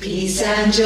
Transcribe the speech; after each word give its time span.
Peace 0.00 0.42
and 0.42 0.72
joy, 0.72 0.84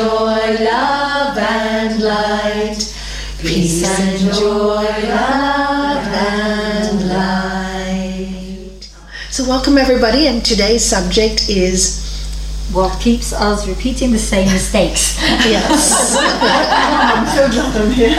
love 0.65 1.36
and 1.36 2.01
light. 2.01 2.94
Peace 3.40 3.85
and 3.85 4.33
joy, 4.33 4.85
love 4.85 6.06
and 6.06 7.08
light. 7.08 8.88
So, 9.30 9.48
welcome 9.48 9.78
everybody, 9.78 10.28
and 10.28 10.44
today's 10.44 10.84
subject 10.84 11.48
is 11.48 12.09
what 12.72 13.01
keeps 13.01 13.33
us 13.33 13.67
repeating 13.67 14.12
the 14.12 14.19
same 14.19 14.46
mistakes. 14.53 15.21
yes. 15.46 16.16
I'm 16.16 17.27
so 17.27 17.48
glad 17.50 17.77
I'm 17.77 17.91
here. 17.91 18.14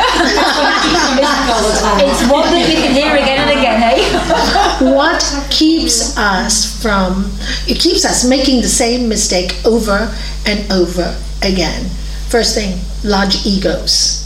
it's 2.04 2.30
one 2.30 2.52
that 2.52 2.68
you 2.70 2.76
can 2.76 2.94
hear 2.94 3.14
again 3.14 3.48
and 3.48 3.58
again, 3.58 3.82
eh? 3.82 4.96
what 4.96 5.48
keeps 5.50 6.18
us 6.18 6.82
from 6.82 7.32
it 7.68 7.80
keeps 7.80 8.04
us 8.04 8.28
making 8.28 8.62
the 8.62 8.68
same 8.68 9.08
mistake 9.08 9.54
over 9.66 10.14
and 10.46 10.72
over 10.72 11.18
again. 11.42 11.86
First 12.30 12.56
thing, 12.56 12.80
large 13.04 13.46
egos. 13.46 14.20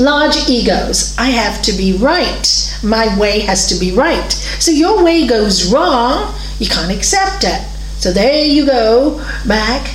Large 0.00 0.48
egos. 0.48 1.16
I 1.18 1.30
have 1.30 1.62
to 1.62 1.72
be 1.72 1.96
right. 1.96 2.78
My 2.82 3.16
way 3.18 3.40
has 3.40 3.66
to 3.68 3.76
be 3.76 3.92
right. 3.92 4.32
So 4.58 4.72
your 4.72 5.04
way 5.04 5.26
goes 5.26 5.72
wrong, 5.72 6.34
you 6.58 6.68
can't 6.68 6.90
accept 6.90 7.44
it. 7.44 7.60
So 8.04 8.12
there 8.12 8.44
you 8.44 8.66
go, 8.66 9.16
back, 9.48 9.94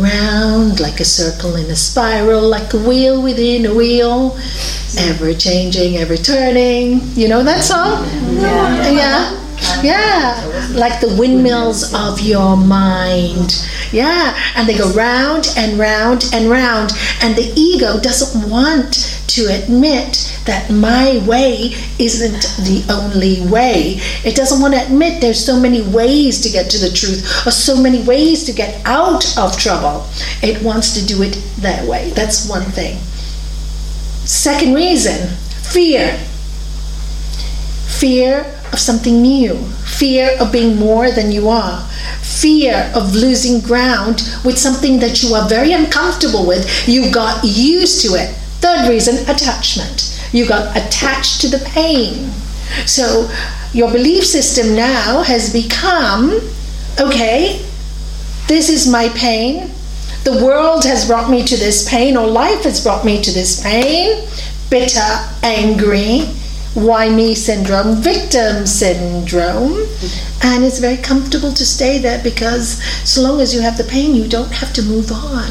round, 0.00 0.80
like 0.80 0.98
a 0.98 1.04
circle 1.04 1.54
in 1.54 1.66
a 1.66 1.76
spiral, 1.76 2.42
like 2.42 2.74
a 2.74 2.76
wheel 2.76 3.22
within 3.22 3.66
a 3.66 3.72
wheel, 3.72 4.36
ever 4.98 5.32
changing, 5.32 5.96
ever 5.96 6.16
turning. 6.16 7.02
You 7.14 7.28
know 7.28 7.44
that 7.44 7.62
song? 7.62 8.04
Yeah. 8.34 8.90
Yeah. 8.90 9.42
Yeah, 9.80 10.72
like 10.74 11.00
the 11.00 11.14
windmills 11.16 11.94
of 11.94 12.20
your 12.20 12.56
mind. 12.56 13.64
Yeah, 13.92 14.36
and 14.56 14.68
they 14.68 14.76
go 14.76 14.92
round 14.92 15.46
and 15.56 15.78
round 15.78 16.28
and 16.32 16.50
round, 16.50 16.94
and 17.22 17.36
the 17.36 17.52
ego 17.54 18.00
doesn't 18.00 18.50
want 18.50 19.22
to 19.28 19.46
admit 19.54 20.35
that 20.46 20.70
my 20.70 21.22
way 21.26 21.74
isn't 21.98 22.42
the 22.64 22.84
only 22.90 23.46
way. 23.50 23.98
It 24.24 24.36
doesn't 24.36 24.60
want 24.60 24.74
to 24.74 24.84
admit 24.84 25.20
there's 25.20 25.44
so 25.44 25.58
many 25.58 25.82
ways 25.82 26.40
to 26.42 26.50
get 26.50 26.70
to 26.70 26.78
the 26.78 26.90
truth 26.90 27.46
or 27.46 27.50
so 27.50 27.76
many 27.76 28.02
ways 28.02 28.44
to 28.44 28.52
get 28.52 28.80
out 28.86 29.36
of 29.36 29.58
trouble. 29.58 30.06
It 30.42 30.62
wants 30.62 30.94
to 30.94 31.04
do 31.04 31.22
it 31.22 31.34
that 31.58 31.86
way. 31.86 32.10
That's 32.10 32.48
one 32.48 32.64
thing. 32.64 32.98
Second 34.24 34.74
reason 34.74 35.36
fear. 35.62 36.18
Fear 37.98 38.44
of 38.72 38.78
something 38.78 39.22
new, 39.22 39.56
fear 39.84 40.36
of 40.38 40.52
being 40.52 40.76
more 40.76 41.10
than 41.10 41.32
you 41.32 41.48
are, 41.48 41.82
fear 42.20 42.90
of 42.94 43.14
losing 43.14 43.60
ground 43.60 44.22
with 44.44 44.58
something 44.58 44.98
that 45.00 45.22
you 45.22 45.34
are 45.34 45.48
very 45.48 45.72
uncomfortable 45.72 46.46
with. 46.46 46.88
You 46.88 47.10
got 47.10 47.42
used 47.44 48.02
to 48.02 48.14
it. 48.14 48.34
Third 48.60 48.88
reason 48.88 49.16
attachment. 49.30 50.15
You 50.36 50.46
got 50.46 50.76
attached 50.76 51.40
to 51.40 51.48
the 51.48 51.64
pain. 51.64 52.30
So 52.84 53.30
your 53.72 53.90
belief 53.90 54.22
system 54.26 54.76
now 54.76 55.22
has 55.22 55.50
become 55.50 56.38
okay, 57.00 57.64
this 58.46 58.68
is 58.68 58.86
my 58.86 59.08
pain. 59.10 59.70
The 60.24 60.44
world 60.44 60.84
has 60.84 61.06
brought 61.06 61.30
me 61.30 61.42
to 61.46 61.56
this 61.56 61.88
pain, 61.88 62.18
or 62.18 62.26
life 62.26 62.64
has 62.64 62.82
brought 62.82 63.02
me 63.02 63.22
to 63.22 63.30
this 63.30 63.62
pain. 63.62 64.28
Bitter, 64.68 65.08
angry, 65.42 66.26
why 66.74 67.08
me 67.08 67.34
syndrome, 67.34 67.96
victim 67.96 68.66
syndrome. 68.66 69.88
And 70.42 70.64
it's 70.64 70.80
very 70.80 70.98
comfortable 70.98 71.52
to 71.52 71.64
stay 71.64 71.96
there 71.96 72.22
because 72.22 72.82
so 73.08 73.22
long 73.22 73.40
as 73.40 73.54
you 73.54 73.62
have 73.62 73.78
the 73.78 73.84
pain, 73.84 74.14
you 74.14 74.28
don't 74.28 74.52
have 74.52 74.74
to 74.74 74.82
move 74.82 75.10
on. 75.10 75.50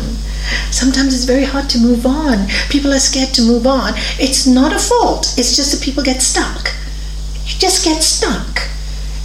Sometimes 0.72 1.14
it's 1.14 1.26
very 1.26 1.44
hard 1.44 1.70
to 1.72 1.80
move 1.80 2.06
on. 2.06 2.48
People 2.70 2.94
are 2.94 3.00
scared 3.00 3.34
to 3.36 3.42
move 3.42 3.66
on. 3.66 3.94
It's 4.20 4.46
not 4.46 4.74
a 4.74 4.80
fault, 4.80 5.34
it's 5.38 5.56
just 5.56 5.72
that 5.72 5.84
people 5.84 6.04
get 6.04 6.22
stuck. 6.22 6.74
You 7.46 7.60
just 7.60 7.86
get 7.86 8.02
stuck. 8.02 8.70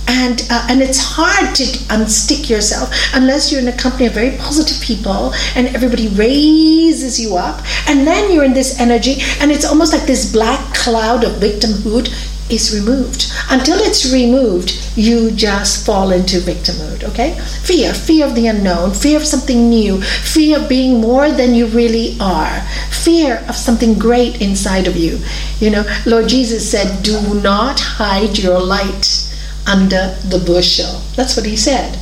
And, 0.06 0.44
uh, 0.50 0.66
and 0.68 0.82
it's 0.82 0.98
hard 0.98 1.54
to 1.54 1.64
unstick 1.94 2.50
yourself 2.50 2.90
unless 3.14 3.52
you're 3.52 3.60
in 3.60 3.68
a 3.68 3.76
company 3.76 4.06
of 4.06 4.12
very 4.12 4.36
positive 4.36 4.82
people 4.82 5.32
and 5.54 5.68
everybody 5.68 6.08
raises 6.08 7.20
you 7.20 7.36
up. 7.36 7.64
And 7.86 8.06
then 8.06 8.32
you're 8.32 8.44
in 8.44 8.52
this 8.52 8.80
energy, 8.80 9.18
and 9.40 9.52
it's 9.52 9.64
almost 9.64 9.92
like 9.92 10.06
this 10.06 10.32
black 10.32 10.74
cloud 10.74 11.22
of 11.22 11.40
victimhood 11.40 12.08
is 12.50 12.74
removed. 12.74 13.32
Until 13.48 13.78
it's 13.78 14.12
removed, 14.12 14.72
you 14.96 15.30
just 15.30 15.86
fall 15.86 16.10
into 16.10 16.38
victimhood, 16.38 17.04
okay? 17.04 17.38
Fear, 17.62 17.94
fear 17.94 18.26
of 18.26 18.34
the 18.34 18.46
unknown, 18.46 18.92
fear 18.92 19.16
of 19.16 19.26
something 19.26 19.68
new, 19.68 20.00
fear 20.02 20.58
of 20.58 20.68
being 20.68 21.00
more 21.00 21.30
than 21.30 21.54
you 21.54 21.66
really 21.66 22.16
are, 22.20 22.60
fear 22.90 23.44
of 23.48 23.56
something 23.56 23.98
great 23.98 24.40
inside 24.40 24.86
of 24.86 24.96
you. 24.96 25.20
You 25.58 25.70
know, 25.70 25.84
Lord 26.06 26.28
Jesus 26.28 26.70
said, 26.70 27.02
Do 27.02 27.34
not 27.40 27.80
hide 27.80 28.38
your 28.38 28.60
light 28.60 29.26
under 29.66 30.16
the 30.26 30.42
bushel. 30.44 31.02
That's 31.16 31.36
what 31.36 31.46
he 31.46 31.56
said. 31.56 31.98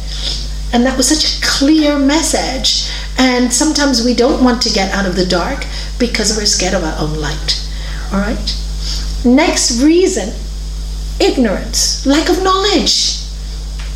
And 0.73 0.85
that 0.85 0.97
was 0.97 1.09
such 1.09 1.39
a 1.39 1.47
clear 1.47 1.99
message. 1.99 2.91
And 3.17 3.53
sometimes 3.53 4.05
we 4.05 4.15
don't 4.15 4.45
want 4.45 4.63
to 4.63 4.73
get 4.73 4.93
out 4.93 5.07
of 5.07 5.17
the 5.17 5.27
dark 5.27 5.65
because 5.99 6.37
we're 6.37 6.47
scared 6.47 6.75
of 6.75 6.85
our 6.85 6.99
own 6.99 7.15
light. 7.19 7.67
All 8.13 8.21
right? 8.21 8.68
Next 9.25 9.83
reason 9.83 10.33
ignorance, 11.21 12.07
lack 12.07 12.29
of 12.29 12.43
knowledge. 12.43 13.17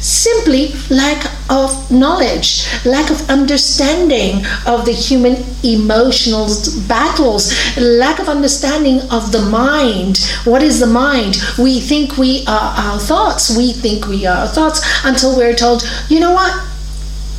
Simply 0.01 0.75
lack 0.91 1.31
of 1.49 1.89
knowledge, 1.93 2.67
lack 2.85 3.09
of 3.09 3.31
understanding 3.31 4.45
of 4.67 4.85
the 4.85 4.91
human 4.93 5.45
emotional 5.63 6.49
battles, 6.89 7.55
lack 7.77 8.19
of 8.19 8.29
understanding 8.29 9.01
of 9.13 9.31
the 9.31 9.43
mind. 9.43 10.19
What 10.45 10.61
is 10.61 10.81
the 10.81 10.89
mind? 10.89 11.37
We 11.57 11.79
think 11.79 12.17
we 12.17 12.45
are 12.49 12.75
our 12.77 12.99
thoughts. 12.99 13.57
We 13.57 13.73
think 13.73 14.09
we 14.09 14.27
are 14.27 14.39
our 14.39 14.49
thoughts 14.49 14.81
until 15.05 15.37
we're 15.37 15.55
told, 15.55 15.85
you 16.09 16.19
know 16.19 16.33
what? 16.33 16.67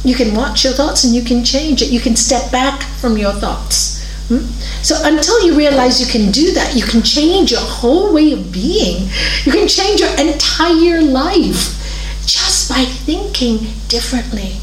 You 0.05 0.15
can 0.15 0.33
watch 0.33 0.63
your 0.63 0.73
thoughts 0.73 1.03
and 1.03 1.13
you 1.13 1.21
can 1.21 1.43
change 1.43 1.81
it. 1.81 1.89
You 1.89 1.99
can 1.99 2.15
step 2.15 2.49
back 2.49 2.83
from 2.83 3.17
your 3.17 3.33
thoughts. 3.33 3.92
Hmm? 4.27 4.45
So 4.83 4.95
until 5.03 5.45
you 5.45 5.55
realize 5.55 5.99
you 5.99 6.07
can 6.07 6.31
do 6.31 6.53
that, 6.53 6.75
you 6.75 6.83
can 6.83 7.01
change 7.01 7.51
your 7.51 7.61
whole 7.61 8.13
way 8.13 8.31
of 8.31 8.51
being. 8.51 9.09
You 9.43 9.51
can 9.51 9.67
change 9.67 9.99
your 9.99 10.13
entire 10.17 11.01
life 11.01 11.79
just 12.25 12.69
by 12.69 12.85
thinking 12.85 13.59
differently 13.87 14.57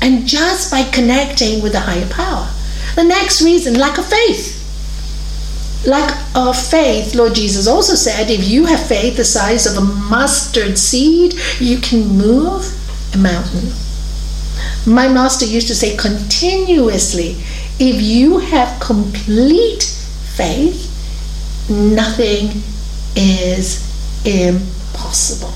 and 0.00 0.26
just 0.26 0.70
by 0.70 0.84
connecting 0.84 1.62
with 1.62 1.72
the 1.72 1.80
higher 1.80 2.08
power. 2.08 2.48
The 2.94 3.04
next 3.04 3.42
reason, 3.42 3.74
lack 3.74 3.98
of 3.98 4.06
faith. 4.06 4.54
Lack 5.86 6.18
of 6.34 6.58
faith, 6.58 7.14
Lord 7.14 7.34
Jesus 7.34 7.66
also 7.66 7.94
said, 7.94 8.30
if 8.30 8.48
you 8.48 8.64
have 8.66 8.86
faith 8.86 9.16
the 9.16 9.24
size 9.24 9.66
of 9.66 9.76
a 9.76 9.86
mustard 9.86 10.78
seed, 10.78 11.34
you 11.60 11.78
can 11.78 12.08
move 12.08 12.74
a 13.14 13.18
mountain. 13.18 13.72
My 14.86 15.08
master 15.08 15.44
used 15.44 15.68
to 15.68 15.74
say 15.74 15.96
continuously, 15.96 17.36
if 17.78 18.00
you 18.00 18.38
have 18.38 18.80
complete 18.80 19.82
faith, 20.34 20.92
nothing 21.68 22.62
is 23.14 23.84
impossible. 24.24 25.52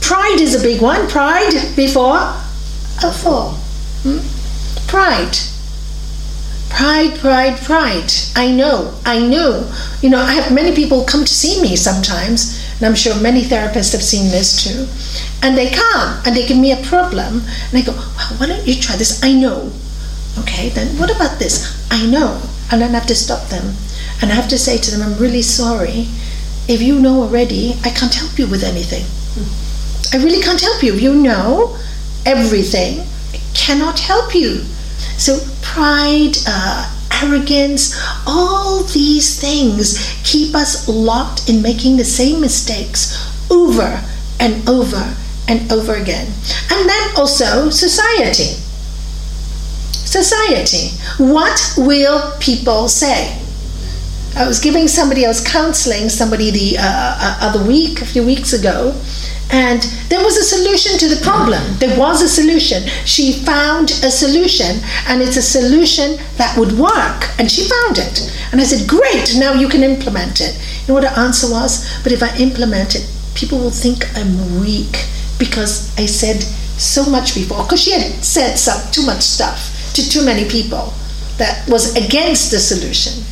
Pride 0.00 0.40
is 0.40 0.54
a 0.54 0.62
big 0.62 0.80
one. 0.80 1.08
Pride 1.08 1.52
before 1.76 2.16
a 2.16 3.12
fall. 3.12 3.54
Hmm? 4.02 4.18
Pride. 4.88 5.36
Pride, 6.68 7.18
pride, 7.18 7.56
pride. 7.58 8.12
I 8.36 8.50
know, 8.50 8.94
I 9.04 9.18
know. 9.20 9.70
You 10.02 10.10
know, 10.10 10.20
I 10.20 10.32
have 10.32 10.52
many 10.52 10.74
people 10.74 11.04
come 11.04 11.24
to 11.24 11.32
see 11.32 11.60
me 11.60 11.76
sometimes, 11.76 12.64
and 12.76 12.86
I'm 12.86 12.94
sure 12.94 13.14
many 13.20 13.42
therapists 13.42 13.92
have 13.92 14.02
seen 14.02 14.30
this 14.30 14.64
too. 14.64 14.86
And 15.42 15.58
they 15.58 15.70
come 15.70 16.20
and 16.24 16.34
they 16.34 16.46
give 16.46 16.56
me 16.58 16.72
a 16.72 16.82
problem, 16.86 17.42
and 17.70 17.78
I 17.78 17.82
go, 17.82 17.92
well, 17.92 18.38
why 18.38 18.46
don't 18.46 18.66
you 18.66 18.76
try 18.76 18.96
this? 18.96 19.22
I 19.22 19.32
know. 19.32 19.72
Okay, 20.38 20.68
then 20.70 20.96
what 20.98 21.14
about 21.14 21.38
this? 21.38 21.86
I 21.90 22.06
know. 22.06 22.40
And 22.70 22.80
then 22.80 22.94
I 22.94 22.98
have 22.98 23.08
to 23.08 23.14
stop 23.14 23.48
them. 23.48 23.74
And 24.22 24.30
I 24.30 24.34
have 24.34 24.48
to 24.48 24.58
say 24.58 24.78
to 24.78 24.90
them, 24.90 25.02
I'm 25.02 25.18
really 25.18 25.42
sorry. 25.42 26.08
If 26.68 26.80
you 26.80 27.00
know 27.00 27.22
already, 27.22 27.74
I 27.84 27.90
can't 27.90 28.14
help 28.14 28.38
you 28.38 28.46
with 28.46 28.62
anything. 28.62 29.04
I 30.12 30.22
really 30.22 30.42
can't 30.42 30.60
help 30.60 30.82
you. 30.82 30.94
You 30.94 31.14
know 31.14 31.76
everything, 32.26 33.00
I 33.32 33.40
cannot 33.54 33.98
help 33.98 34.34
you. 34.34 34.64
So, 35.16 35.38
pride, 35.62 36.36
uh, 36.46 36.90
arrogance, 37.22 37.98
all 38.26 38.82
these 38.84 39.40
things 39.40 39.98
keep 40.24 40.54
us 40.54 40.88
locked 40.88 41.48
in 41.48 41.62
making 41.62 41.96
the 41.96 42.04
same 42.04 42.40
mistakes 42.40 43.18
over 43.50 44.02
and 44.38 44.68
over 44.68 45.16
and 45.48 45.70
over 45.72 45.94
again. 45.94 46.32
And 46.70 46.88
then 46.88 47.16
also 47.16 47.70
society. 47.70 48.56
Society. 49.92 50.96
What 51.18 51.74
will 51.76 52.32
people 52.40 52.88
say? 52.88 53.36
I 54.36 54.46
was 54.46 54.60
giving 54.60 54.88
somebody, 54.88 55.24
I 55.24 55.28
was 55.28 55.46
counseling 55.46 56.08
somebody 56.08 56.50
the 56.50 56.78
uh, 56.78 56.82
uh, 56.82 57.38
other 57.40 57.64
week, 57.66 58.00
a 58.00 58.06
few 58.06 58.24
weeks 58.24 58.52
ago, 58.52 58.94
And 59.52 59.82
there 60.08 60.22
was 60.22 60.36
a 60.36 60.44
solution 60.44 60.96
to 60.98 61.08
the 61.08 61.20
problem. 61.22 61.60
There 61.78 61.98
was 61.98 62.22
a 62.22 62.28
solution. 62.28 62.86
She 63.04 63.32
found 63.32 63.90
a 63.90 64.10
solution, 64.10 64.80
and 65.08 65.20
it's 65.20 65.36
a 65.36 65.42
solution 65.42 66.18
that 66.36 66.56
would 66.56 66.78
work. 66.78 67.28
And 67.38 67.50
she 67.50 67.68
found 67.68 67.98
it. 67.98 68.32
And 68.52 68.60
I 68.60 68.64
said, 68.64 68.88
Great, 68.88 69.34
now 69.36 69.52
you 69.52 69.68
can 69.68 69.82
implement 69.82 70.40
it. 70.40 70.54
You 70.54 70.88
know 70.88 70.94
what 70.94 71.04
her 71.04 71.20
answer 71.20 71.50
was? 71.50 72.00
But 72.04 72.12
if 72.12 72.22
I 72.22 72.36
implement 72.36 72.94
it, 72.94 73.08
people 73.34 73.58
will 73.58 73.70
think 73.70 74.06
I'm 74.16 74.60
weak 74.60 75.06
because 75.38 75.96
I 75.98 76.06
said 76.06 76.42
so 76.78 77.04
much 77.10 77.34
before. 77.34 77.64
Because 77.64 77.82
she 77.82 77.90
had 77.90 78.24
said 78.24 78.56
some, 78.56 78.80
too 78.92 79.04
much 79.04 79.22
stuff 79.22 79.69
to 79.94 80.08
too 80.08 80.24
many 80.24 80.48
people 80.48 80.92
that 81.38 81.68
was 81.68 81.96
against 81.96 82.50
the 82.50 82.58
solution. 82.58 83.24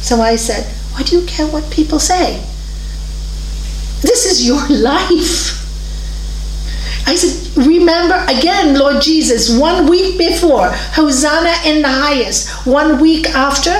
So 0.00 0.20
I 0.20 0.36
said, 0.36 0.64
Why 0.92 1.02
do 1.02 1.18
you 1.18 1.26
care 1.26 1.46
what 1.46 1.70
people 1.70 1.98
say? 1.98 2.44
This 4.02 4.26
is 4.26 4.46
your 4.46 4.66
life. 4.68 5.60
I 7.06 7.16
said, 7.16 7.66
remember 7.66 8.24
again, 8.28 8.78
Lord 8.78 9.02
Jesus, 9.02 9.58
one 9.58 9.86
week 9.86 10.16
before, 10.16 10.70
Hosanna 10.72 11.54
in 11.66 11.82
the 11.82 11.88
highest. 11.88 12.66
One 12.66 13.00
week 13.00 13.28
after, 13.30 13.74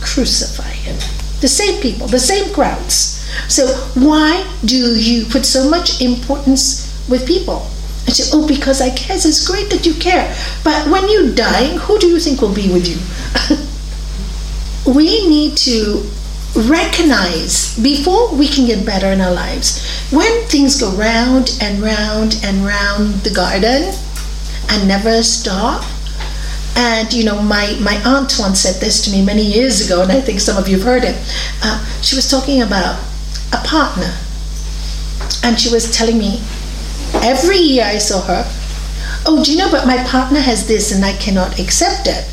crucify 0.00 0.70
him. 0.70 0.96
The 1.40 1.48
same 1.48 1.80
people, 1.82 2.06
the 2.06 2.18
same 2.18 2.52
crowds. 2.54 3.20
So 3.48 3.66
why 3.94 4.50
do 4.64 4.98
you 4.98 5.26
put 5.26 5.44
so 5.44 5.68
much 5.68 6.00
importance 6.00 6.90
with 7.08 7.26
people? 7.26 7.66
I 8.14 8.22
said, 8.22 8.38
oh, 8.38 8.46
because 8.46 8.80
I 8.80 8.90
care. 8.90 9.16
It's 9.16 9.44
great 9.44 9.70
that 9.70 9.84
you 9.84 9.94
care. 9.94 10.32
But 10.62 10.88
when 10.88 11.10
you're 11.10 11.34
dying, 11.34 11.78
who 11.78 11.98
do 11.98 12.06
you 12.06 12.20
think 12.20 12.40
will 12.40 12.54
be 12.54 12.72
with 12.72 12.86
you? 12.86 13.02
we 14.94 15.26
need 15.28 15.56
to 15.56 16.08
recognize 16.54 17.76
before 17.82 18.32
we 18.36 18.46
can 18.46 18.66
get 18.66 18.86
better 18.86 19.08
in 19.08 19.20
our 19.20 19.32
lives 19.34 19.82
when 20.12 20.30
things 20.46 20.80
go 20.80 20.92
round 20.92 21.58
and 21.60 21.82
round 21.82 22.38
and 22.44 22.64
round 22.64 23.14
the 23.24 23.34
garden 23.34 23.92
and 24.70 24.86
never 24.86 25.20
stop 25.24 25.84
and 26.76 27.12
you 27.12 27.24
know 27.24 27.42
my, 27.42 27.76
my 27.80 28.00
aunt 28.06 28.36
once 28.38 28.60
said 28.60 28.80
this 28.80 29.04
to 29.04 29.10
me 29.10 29.24
many 29.24 29.42
years 29.42 29.84
ago 29.84 30.02
and 30.02 30.12
i 30.12 30.20
think 30.20 30.38
some 30.38 30.56
of 30.56 30.68
you 30.68 30.76
have 30.76 30.86
heard 30.86 31.02
it 31.02 31.16
uh, 31.64 31.84
she 32.02 32.14
was 32.14 32.30
talking 32.30 32.62
about 32.62 33.02
a 33.52 33.58
partner 33.66 34.14
and 35.42 35.58
she 35.58 35.72
was 35.72 35.90
telling 35.90 36.18
me 36.18 36.40
every 37.22 37.58
year 37.58 37.84
i 37.84 37.98
saw 37.98 38.20
her 38.22 38.44
oh 39.26 39.42
do 39.44 39.52
you 39.52 39.58
know 39.58 39.70
but 39.70 39.86
my 39.86 40.02
partner 40.04 40.40
has 40.40 40.66
this 40.66 40.92
and 40.92 41.04
i 41.04 41.12
cannot 41.14 41.58
accept 41.58 42.06
it 42.06 42.28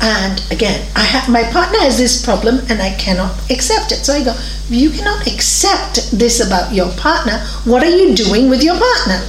and 0.00 0.44
again, 0.50 0.86
I 0.94 1.02
have 1.02 1.30
my 1.30 1.44
partner 1.44 1.78
has 1.78 1.96
this 1.96 2.22
problem 2.22 2.58
and 2.68 2.82
I 2.82 2.94
cannot 2.96 3.50
accept 3.50 3.92
it. 3.92 4.04
So 4.04 4.12
I 4.12 4.24
go, 4.24 4.34
you 4.68 4.90
cannot 4.90 5.26
accept 5.26 6.10
this 6.10 6.46
about 6.46 6.74
your 6.74 6.90
partner. 6.92 7.38
What 7.64 7.82
are 7.82 7.96
you 7.96 8.14
doing 8.14 8.50
with 8.50 8.62
your 8.62 8.78
partner? 8.78 9.26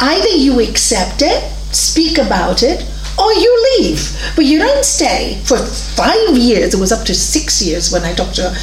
Either 0.00 0.28
you 0.28 0.60
accept 0.60 1.22
it, 1.22 1.42
speak 1.74 2.18
about 2.18 2.62
it, 2.62 2.82
or 3.18 3.32
you 3.32 3.78
leave. 3.78 4.16
But 4.36 4.44
you 4.44 4.58
don't 4.58 4.84
stay 4.84 5.40
for 5.44 5.58
five 5.58 6.36
years. 6.36 6.74
It 6.74 6.80
was 6.80 6.92
up 6.92 7.06
to 7.06 7.14
six 7.14 7.62
years 7.62 7.90
when 7.90 8.04
I 8.04 8.14
talked 8.14 8.36
to 8.36 8.50
her. 8.50 8.54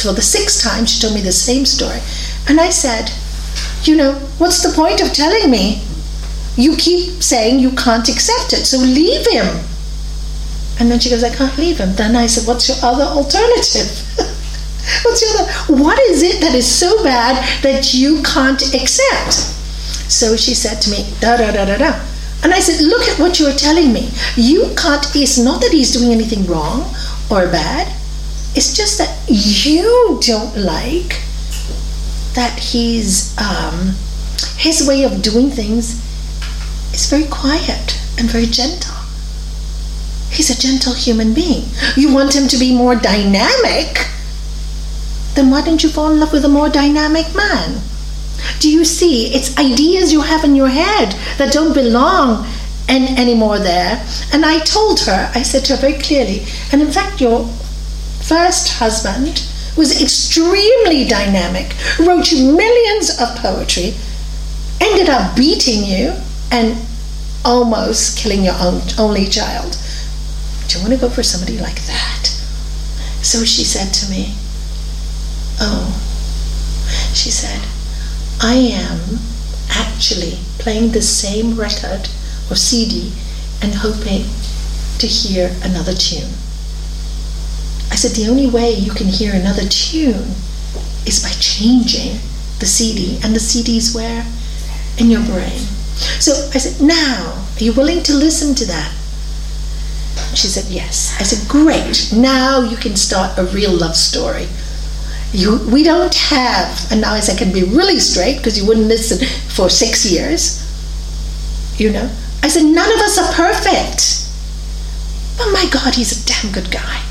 For 0.00 0.12
the 0.12 0.22
sixth 0.22 0.62
time, 0.62 0.86
she 0.86 1.00
told 1.00 1.14
me 1.14 1.20
the 1.20 1.32
same 1.32 1.66
story. 1.66 2.00
And 2.48 2.60
I 2.60 2.70
said, 2.70 3.10
You 3.86 3.96
know, 3.96 4.14
what's 4.38 4.62
the 4.62 4.74
point 4.74 5.00
of 5.00 5.12
telling 5.12 5.50
me? 5.50 5.82
You 6.56 6.76
keep 6.76 7.22
saying 7.22 7.60
you 7.60 7.70
can't 7.70 8.08
accept 8.08 8.52
it, 8.52 8.64
so 8.64 8.78
leave 8.78 9.26
him. 9.30 9.46
And 10.78 10.90
then 10.90 10.98
she 10.98 11.10
goes, 11.10 11.22
I 11.22 11.34
can't 11.34 11.56
leave 11.56 11.78
him. 11.78 11.94
Then 11.94 12.16
I 12.16 12.26
said, 12.26 12.46
What's 12.46 12.68
your 12.68 12.78
other 12.82 13.04
alternative? 13.04 14.02
What's 15.04 15.22
your 15.22 15.30
other? 15.40 15.82
What 15.82 15.98
is 16.00 16.22
it 16.22 16.40
that 16.40 16.54
is 16.54 16.66
so 16.66 17.02
bad 17.02 17.36
that 17.62 17.94
you 17.94 18.22
can't 18.22 18.62
accept? 18.74 19.32
So 20.10 20.36
she 20.36 20.54
said 20.54 20.80
to 20.82 20.90
me, 20.90 21.06
da 21.20 21.36
da 21.36 21.52
da 21.52 21.64
da 21.64 21.76
da. 21.78 22.00
And 22.42 22.52
I 22.52 22.60
said, 22.60 22.84
Look 22.84 23.02
at 23.08 23.18
what 23.18 23.38
you're 23.38 23.52
telling 23.52 23.92
me. 23.92 24.10
You 24.36 24.72
can't, 24.76 25.04
it's 25.14 25.38
not 25.38 25.60
that 25.60 25.72
he's 25.72 25.92
doing 25.92 26.12
anything 26.12 26.46
wrong 26.46 26.92
or 27.30 27.50
bad. 27.50 27.88
It's 28.54 28.76
just 28.76 28.98
that 28.98 29.16
you 29.28 30.18
don't 30.22 30.56
like 30.56 31.25
that 32.36 32.58
he's, 32.58 33.36
um, 33.38 33.96
his 34.56 34.86
way 34.86 35.02
of 35.02 35.22
doing 35.22 35.50
things 35.50 36.00
is 36.94 37.10
very 37.10 37.26
quiet 37.26 38.00
and 38.18 38.30
very 38.30 38.46
gentle. 38.46 38.94
He's 40.30 40.50
a 40.50 40.60
gentle 40.60 40.94
human 40.94 41.34
being. 41.34 41.64
You 41.96 42.14
want 42.14 42.36
him 42.36 42.46
to 42.48 42.58
be 42.58 42.76
more 42.76 42.94
dynamic? 42.94 44.08
Then 45.34 45.50
why 45.50 45.62
don't 45.62 45.82
you 45.82 45.88
fall 45.88 46.12
in 46.12 46.20
love 46.20 46.32
with 46.32 46.44
a 46.44 46.48
more 46.48 46.68
dynamic 46.68 47.34
man? 47.34 47.80
Do 48.60 48.70
you 48.70 48.84
see? 48.84 49.34
It's 49.34 49.56
ideas 49.58 50.12
you 50.12 50.20
have 50.22 50.44
in 50.44 50.56
your 50.56 50.68
head 50.68 51.12
that 51.38 51.52
don't 51.52 51.74
belong 51.74 52.46
and 52.88 53.18
anymore 53.18 53.58
there. 53.58 54.04
And 54.32 54.44
I 54.44 54.60
told 54.60 55.00
her, 55.00 55.30
I 55.34 55.42
said 55.42 55.64
to 55.66 55.76
her 55.76 55.80
very 55.80 56.00
clearly, 56.00 56.44
and 56.70 56.82
in 56.82 56.92
fact, 56.92 57.20
your 57.20 57.46
first 58.22 58.74
husband 58.74 59.48
was 59.76 60.00
extremely 60.00 61.04
dynamic, 61.04 61.74
wrote 61.98 62.32
you 62.32 62.56
millions 62.56 63.10
of 63.20 63.36
poetry, 63.36 63.94
ended 64.80 65.08
up 65.08 65.36
beating 65.36 65.84
you 65.84 66.14
and 66.50 66.78
almost 67.44 68.18
killing 68.18 68.44
your 68.44 68.56
own 68.60 68.80
only 68.98 69.26
child. 69.26 69.76
Do 70.68 70.78
you 70.78 70.84
want 70.84 70.94
to 70.94 71.00
go 71.00 71.08
for 71.08 71.22
somebody 71.22 71.58
like 71.58 71.80
that? 71.86 72.26
So 73.22 73.44
she 73.44 73.64
said 73.64 73.92
to 73.94 74.10
me, 74.10 74.34
Oh, 75.60 76.02
she 77.14 77.30
said, 77.30 77.62
I 78.40 78.54
am 78.54 79.18
actually 79.70 80.38
playing 80.58 80.92
the 80.92 81.02
same 81.02 81.58
record 81.58 82.08
or 82.50 82.56
CD 82.56 83.12
and 83.62 83.74
hoping 83.74 84.26
to 84.98 85.06
hear 85.06 85.54
another 85.62 85.94
tune. 85.94 86.32
I 87.96 87.98
said, 87.98 88.10
The 88.10 88.28
only 88.28 88.46
way 88.46 88.72
you 88.72 88.92
can 88.92 89.06
hear 89.06 89.32
another 89.32 89.66
tune 89.66 90.36
is 91.06 91.22
by 91.22 91.30
changing 91.40 92.20
the 92.58 92.66
CD, 92.66 93.18
and 93.24 93.34
the 93.34 93.40
CD's 93.40 93.94
where? 93.94 94.26
In 94.98 95.10
your 95.10 95.22
brain. 95.22 95.60
So 96.20 96.32
I 96.52 96.58
said, 96.58 96.86
Now, 96.86 97.42
are 97.56 97.64
you 97.64 97.72
willing 97.72 98.02
to 98.02 98.12
listen 98.12 98.54
to 98.56 98.66
that? 98.66 98.92
She 100.34 100.46
said, 100.46 100.66
Yes. 100.66 101.16
I 101.18 101.22
said, 101.22 101.48
Great. 101.48 102.12
Now 102.12 102.60
you 102.60 102.76
can 102.76 102.96
start 102.96 103.38
a 103.38 103.44
real 103.44 103.72
love 103.72 103.96
story. 103.96 104.46
You, 105.32 105.66
we 105.72 105.82
don't 105.82 106.14
have, 106.14 106.92
and 106.92 107.00
now 107.00 107.14
I 107.14 107.20
said 107.20 107.38
can 107.38 107.50
be 107.50 107.64
really 107.64 107.98
straight 107.98 108.36
because 108.36 108.58
you 108.58 108.66
wouldn't 108.66 108.88
listen 108.88 109.26
for 109.48 109.70
six 109.70 110.04
years. 110.04 110.60
You 111.80 111.92
know? 111.92 112.10
I 112.42 112.48
said, 112.48 112.64
None 112.64 112.92
of 112.92 113.00
us 113.00 113.16
are 113.16 113.32
perfect. 113.32 114.28
But 115.38 115.50
my 115.50 115.66
God, 115.72 115.94
he's 115.94 116.12
a 116.12 116.26
damn 116.26 116.52
good 116.52 116.70
guy. 116.70 117.05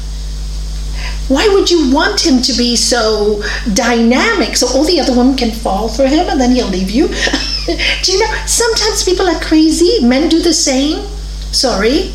Why 1.27 1.47
would 1.53 1.71
you 1.71 1.91
want 1.91 2.25
him 2.25 2.41
to 2.43 2.53
be 2.53 2.75
so 2.75 3.41
dynamic 3.73 4.57
so 4.57 4.67
all 4.67 4.83
the 4.83 4.99
other 4.99 5.15
women 5.15 5.35
can 5.35 5.51
fall 5.51 5.89
for 5.89 6.05
him 6.07 6.29
and 6.29 6.39
then 6.39 6.51
he'll 6.51 6.67
leave 6.67 6.91
you? 6.91 7.07
do 8.03 8.11
you 8.11 8.19
know? 8.19 8.31
Sometimes 8.45 9.03
people 9.03 9.27
are 9.27 9.39
crazy. 9.39 10.05
Men 10.05 10.29
do 10.29 10.41
the 10.41 10.53
same. 10.53 11.05
Sorry 11.51 12.13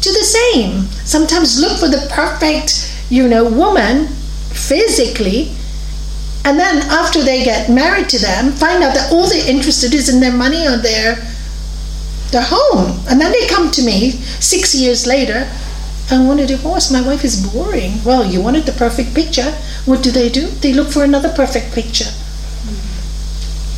do 0.00 0.12
the 0.12 0.24
same. 0.24 0.82
Sometimes 1.04 1.60
look 1.60 1.78
for 1.78 1.88
the 1.88 2.06
perfect, 2.10 2.90
you 3.10 3.28
know, 3.28 3.44
woman 3.44 4.06
physically, 4.52 5.52
and 6.44 6.58
then 6.58 6.82
after 6.90 7.22
they 7.22 7.44
get 7.44 7.68
married 7.68 8.08
to 8.08 8.18
them, 8.18 8.52
find 8.52 8.82
out 8.82 8.94
that 8.94 9.12
all 9.12 9.28
they're 9.28 9.48
interested 9.48 9.92
is 9.92 10.08
in 10.08 10.20
their 10.20 10.32
money 10.32 10.66
or 10.66 10.76
their 10.76 11.16
their 12.30 12.44
home. 12.44 12.98
And 13.10 13.20
then 13.20 13.32
they 13.32 13.46
come 13.48 13.70
to 13.72 13.82
me 13.82 14.12
six 14.40 14.74
years 14.74 15.06
later. 15.06 15.50
I 16.10 16.24
want 16.24 16.40
a 16.40 16.46
divorce. 16.46 16.90
My 16.90 17.00
wife 17.00 17.24
is 17.24 17.46
boring. 17.52 18.02
Well, 18.04 18.24
you 18.24 18.40
wanted 18.40 18.66
the 18.66 18.72
perfect 18.72 19.14
picture. 19.14 19.52
What 19.84 20.02
do 20.02 20.10
they 20.10 20.28
do? 20.28 20.48
They 20.48 20.72
look 20.72 20.88
for 20.88 21.04
another 21.04 21.32
perfect 21.32 21.72
picture. 21.72 22.10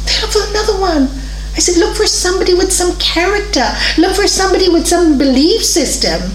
They 0.07 0.21
look 0.23 0.33
for 0.33 0.45
another 0.51 0.81
one. 0.81 1.11
I 1.55 1.59
said, 1.59 1.77
look 1.79 1.95
for 1.95 2.07
somebody 2.07 2.55
with 2.55 2.73
some 2.73 2.97
character. 2.99 3.69
Look 3.99 4.17
for 4.17 4.27
somebody 4.27 4.71
with 4.71 4.87
some 4.87 5.19
belief 5.19 5.63
system. 5.63 6.33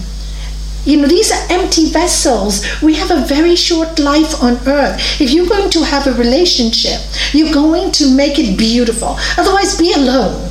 You 0.84 0.98
know, 0.98 1.08
these 1.08 1.32
are 1.32 1.46
empty 1.50 1.90
vessels. 1.90 2.64
We 2.80 2.94
have 2.94 3.10
a 3.10 3.26
very 3.26 3.56
short 3.56 3.98
life 3.98 4.40
on 4.42 4.56
earth. 4.66 5.20
If 5.20 5.32
you're 5.32 5.48
going 5.48 5.70
to 5.70 5.82
have 5.84 6.06
a 6.06 6.12
relationship, 6.12 7.00
you're 7.32 7.52
going 7.52 7.90
to 7.92 8.08
make 8.14 8.38
it 8.38 8.56
beautiful. 8.56 9.16
Otherwise, 9.36 9.76
be 9.76 9.92
alone. 9.92 10.50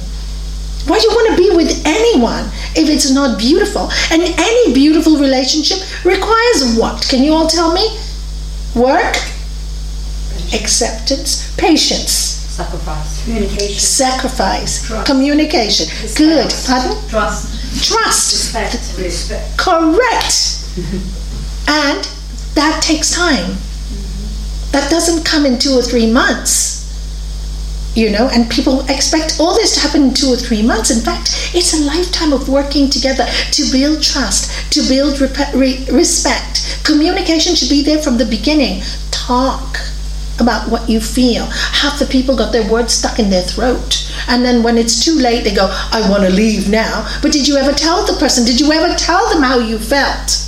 Why 0.87 0.99
do 0.99 1.03
you 1.03 1.09
want 1.15 1.29
to 1.31 1.37
be 1.37 1.55
with 1.55 1.81
anyone 1.85 2.45
if 2.75 2.89
it's 2.89 3.11
not 3.11 3.37
beautiful? 3.37 3.89
And 4.11 4.21
any 4.23 4.73
beautiful 4.73 5.17
relationship 5.17 5.79
requires 6.05 6.77
what? 6.77 7.07
Can 7.09 7.23
you 7.23 7.33
all 7.33 7.47
tell 7.47 7.73
me? 7.73 7.99
Work, 8.75 9.15
acceptance, 10.53 11.55
patience. 11.57 12.11
Sacrifice. 12.57 13.23
Communication. 13.25 13.79
Sacrifice, 13.79 14.87
Trust. 14.87 15.05
communication. 15.05 15.85
Good. 16.15 16.51
Pardon? 16.65 16.97
Trust. 17.09 17.83
Trust. 17.85 18.33
Respect. 18.55 18.97
Respect. 18.97 19.57
Correct. 19.57 20.63
and 21.67 22.03
that 22.55 22.81
takes 22.81 23.11
time. 23.11 23.57
That 24.71 24.89
doesn't 24.89 25.23
come 25.23 25.45
in 25.45 25.59
two 25.59 25.71
or 25.73 25.81
three 25.83 26.11
months. 26.11 26.76
You 27.97 28.11
know, 28.11 28.29
and 28.31 28.47
people 28.51 28.81
expect 28.91 29.37
all 29.39 29.55
this 29.55 29.73
to 29.73 29.79
happen 29.79 30.03
in 30.03 30.13
two 30.13 30.27
or 30.27 30.37
three 30.37 30.61
months. 30.61 30.91
In 30.95 31.03
fact, 31.03 31.31
it's 31.55 31.73
a 31.73 31.83
lifetime 31.83 32.31
of 32.31 32.47
working 32.47 32.91
together 32.91 33.25
to 33.25 33.71
build 33.71 34.03
trust, 34.03 34.71
to 34.73 34.87
build 34.87 35.19
rep- 35.19 35.53
re- 35.55 35.83
respect. 35.91 36.79
Communication 36.85 37.55
should 37.55 37.71
be 37.71 37.81
there 37.81 37.97
from 37.97 38.19
the 38.19 38.25
beginning. 38.25 38.83
Talk 39.09 39.79
about 40.39 40.69
what 40.69 40.87
you 40.87 41.01
feel. 41.01 41.45
Half 41.45 41.97
the 41.97 42.05
people 42.05 42.37
got 42.37 42.51
their 42.51 42.71
words 42.71 42.93
stuck 42.93 43.17
in 43.17 43.31
their 43.31 43.41
throat. 43.41 44.07
And 44.27 44.45
then 44.45 44.61
when 44.61 44.77
it's 44.77 45.03
too 45.03 45.15
late, 45.15 45.43
they 45.43 45.55
go, 45.55 45.67
I 45.91 46.07
want 46.07 46.21
to 46.21 46.29
leave 46.29 46.69
now. 46.69 47.09
But 47.23 47.31
did 47.31 47.47
you 47.47 47.57
ever 47.57 47.73
tell 47.73 48.05
the 48.05 48.19
person? 48.19 48.45
Did 48.45 48.59
you 48.59 48.71
ever 48.71 48.93
tell 48.93 49.27
them 49.33 49.41
how 49.41 49.57
you 49.57 49.79
felt? 49.79 50.45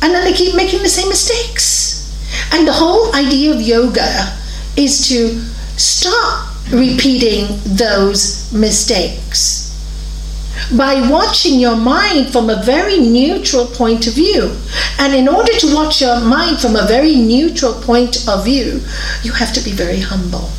And 0.00 0.14
then 0.14 0.24
they 0.24 0.32
keep 0.32 0.56
making 0.56 0.80
the 0.80 0.88
same 0.88 1.10
mistakes. 1.10 2.08
And 2.54 2.66
the 2.66 2.72
whole 2.72 3.14
idea 3.14 3.52
of 3.52 3.60
yoga 3.60 4.41
is 4.76 5.08
to 5.08 5.38
stop 5.78 6.48
repeating 6.70 7.46
those 7.64 8.52
mistakes 8.52 9.72
by 10.76 11.06
watching 11.08 11.58
your 11.58 11.76
mind 11.76 12.30
from 12.30 12.48
a 12.48 12.62
very 12.62 12.98
neutral 12.98 13.66
point 13.66 14.06
of 14.06 14.14
view. 14.14 14.56
And 14.98 15.14
in 15.14 15.28
order 15.28 15.52
to 15.52 15.74
watch 15.74 16.00
your 16.00 16.20
mind 16.20 16.60
from 16.60 16.76
a 16.76 16.86
very 16.86 17.16
neutral 17.16 17.74
point 17.74 18.28
of 18.28 18.44
view, 18.44 18.80
you 19.22 19.32
have 19.32 19.52
to 19.54 19.60
be 19.60 19.72
very 19.72 20.00
humble. 20.00 20.50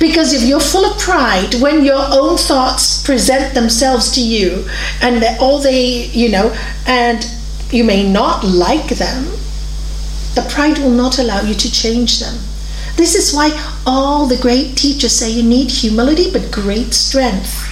Because 0.00 0.32
if 0.32 0.42
you're 0.42 0.60
full 0.60 0.84
of 0.84 0.98
pride, 0.98 1.54
when 1.60 1.84
your 1.84 2.02
own 2.10 2.36
thoughts 2.36 3.02
present 3.02 3.54
themselves 3.54 4.10
to 4.12 4.20
you, 4.20 4.66
and 5.00 5.24
all 5.40 5.58
they, 5.58 6.06
you 6.06 6.28
know, 6.28 6.54
and 6.86 7.26
you 7.70 7.84
may 7.84 8.10
not 8.10 8.44
like 8.44 8.88
them, 8.88 9.24
the 10.34 10.46
pride 10.50 10.78
will 10.78 10.90
not 10.90 11.18
allow 11.18 11.40
you 11.40 11.54
to 11.54 11.72
change 11.72 12.20
them. 12.20 12.36
This 12.96 13.14
is 13.14 13.34
why 13.34 13.50
all 13.86 14.26
the 14.26 14.38
great 14.38 14.76
teachers 14.76 15.12
say 15.12 15.30
you 15.30 15.42
need 15.42 15.70
humility 15.70 16.30
but 16.32 16.50
great 16.50 16.94
strength. 16.94 17.62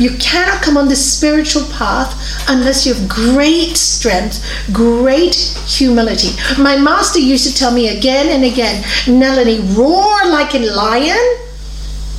You 0.00 0.10
cannot 0.18 0.62
come 0.62 0.76
on 0.76 0.88
this 0.88 1.16
spiritual 1.16 1.64
path 1.72 2.12
unless 2.48 2.86
you 2.86 2.94
have 2.94 3.08
great 3.08 3.76
strength, 3.76 4.44
great 4.72 5.34
humility. 5.34 6.30
My 6.58 6.76
master 6.76 7.18
used 7.18 7.46
to 7.46 7.54
tell 7.54 7.72
me 7.72 7.96
again 7.96 8.28
and 8.28 8.44
again, 8.44 8.84
Nalini, 9.06 9.60
roar 9.74 10.26
like 10.26 10.54
a 10.54 10.58
lion, 10.58 11.38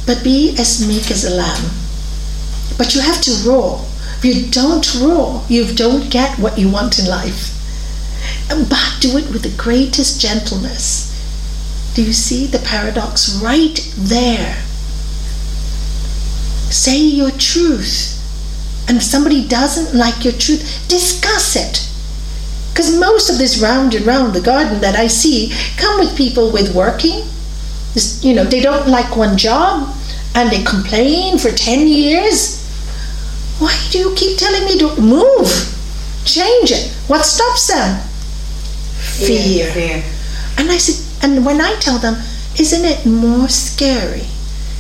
but 0.06 0.24
be 0.24 0.56
as 0.58 0.88
meek 0.88 1.12
as 1.12 1.26
a 1.26 1.36
lamb. 1.36 1.70
But 2.78 2.96
you 2.96 3.02
have 3.02 3.22
to 3.22 3.32
roar. 3.50 3.84
If 4.20 4.26
you 4.26 4.50
don't 4.50 4.96
roar, 4.96 5.44
you 5.50 5.66
don't 5.76 6.10
get 6.10 6.40
what 6.40 6.58
you 6.58 6.70
want 6.70 7.00
in 7.00 7.06
life. 7.06 7.54
But 8.50 8.98
do 9.02 9.18
it 9.18 9.30
with 9.30 9.44
the 9.44 9.62
greatest 9.62 10.22
gentleness. 10.22 11.07
Do 11.94 12.04
you 12.04 12.14
see 12.14 12.46
the 12.46 12.60
paradox 12.60 13.42
right 13.42 13.76
there? 13.98 14.56
Say 16.70 17.00
your 17.00 17.32
truth. 17.32 18.14
And 18.88 18.98
if 18.98 19.04
somebody 19.04 19.48
doesn't 19.48 19.98
like 19.98 20.24
your 20.24 20.34
truth, 20.34 20.86
discuss 20.88 21.56
it. 21.56 21.90
Because 22.72 23.00
most 23.00 23.30
of 23.30 23.38
this 23.38 23.60
round 23.60 23.96
and 23.96 24.06
round 24.06 24.34
the 24.34 24.42
garden 24.42 24.80
that 24.82 24.96
I 24.96 25.08
see 25.08 25.52
come 25.78 26.00
with 26.00 26.16
people 26.16 26.52
with 26.52 26.76
working. 26.76 27.26
You 28.22 28.36
know, 28.36 28.44
they 28.44 28.62
don't 28.62 28.88
like 28.88 29.18
one 29.18 29.38
job 29.38 29.96
and 30.36 30.52
they 30.52 30.64
complain 30.64 31.40
for 31.40 31.50
10 31.50 31.88
years. 31.88 32.64
Why 33.60 33.76
do 33.90 33.98
you 33.98 34.14
keep 34.16 34.38
telling 34.38 34.66
me 34.66 34.78
to 34.78 35.02
move? 35.02 35.50
Change 36.26 36.72
it. 36.72 36.92
What 37.08 37.26
stops 37.26 37.68
them? 37.68 38.00
Fear. 39.26 39.72
Fear. 39.72 40.04
And 40.60 40.70
I 40.70 40.78
said, 40.78 41.07
and 41.22 41.46
when 41.46 41.62
I 41.62 41.76
tell 41.80 42.00
them, 42.00 42.16
isn't 42.60 42.86
it 42.86 43.06
more 43.06 43.48
scary 43.50 44.28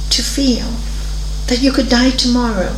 to 0.10 0.22
feel 0.24 0.68
that 1.48 1.62
you 1.62 1.72
could 1.72 1.90
die 1.90 2.12
tomorrow 2.12 2.76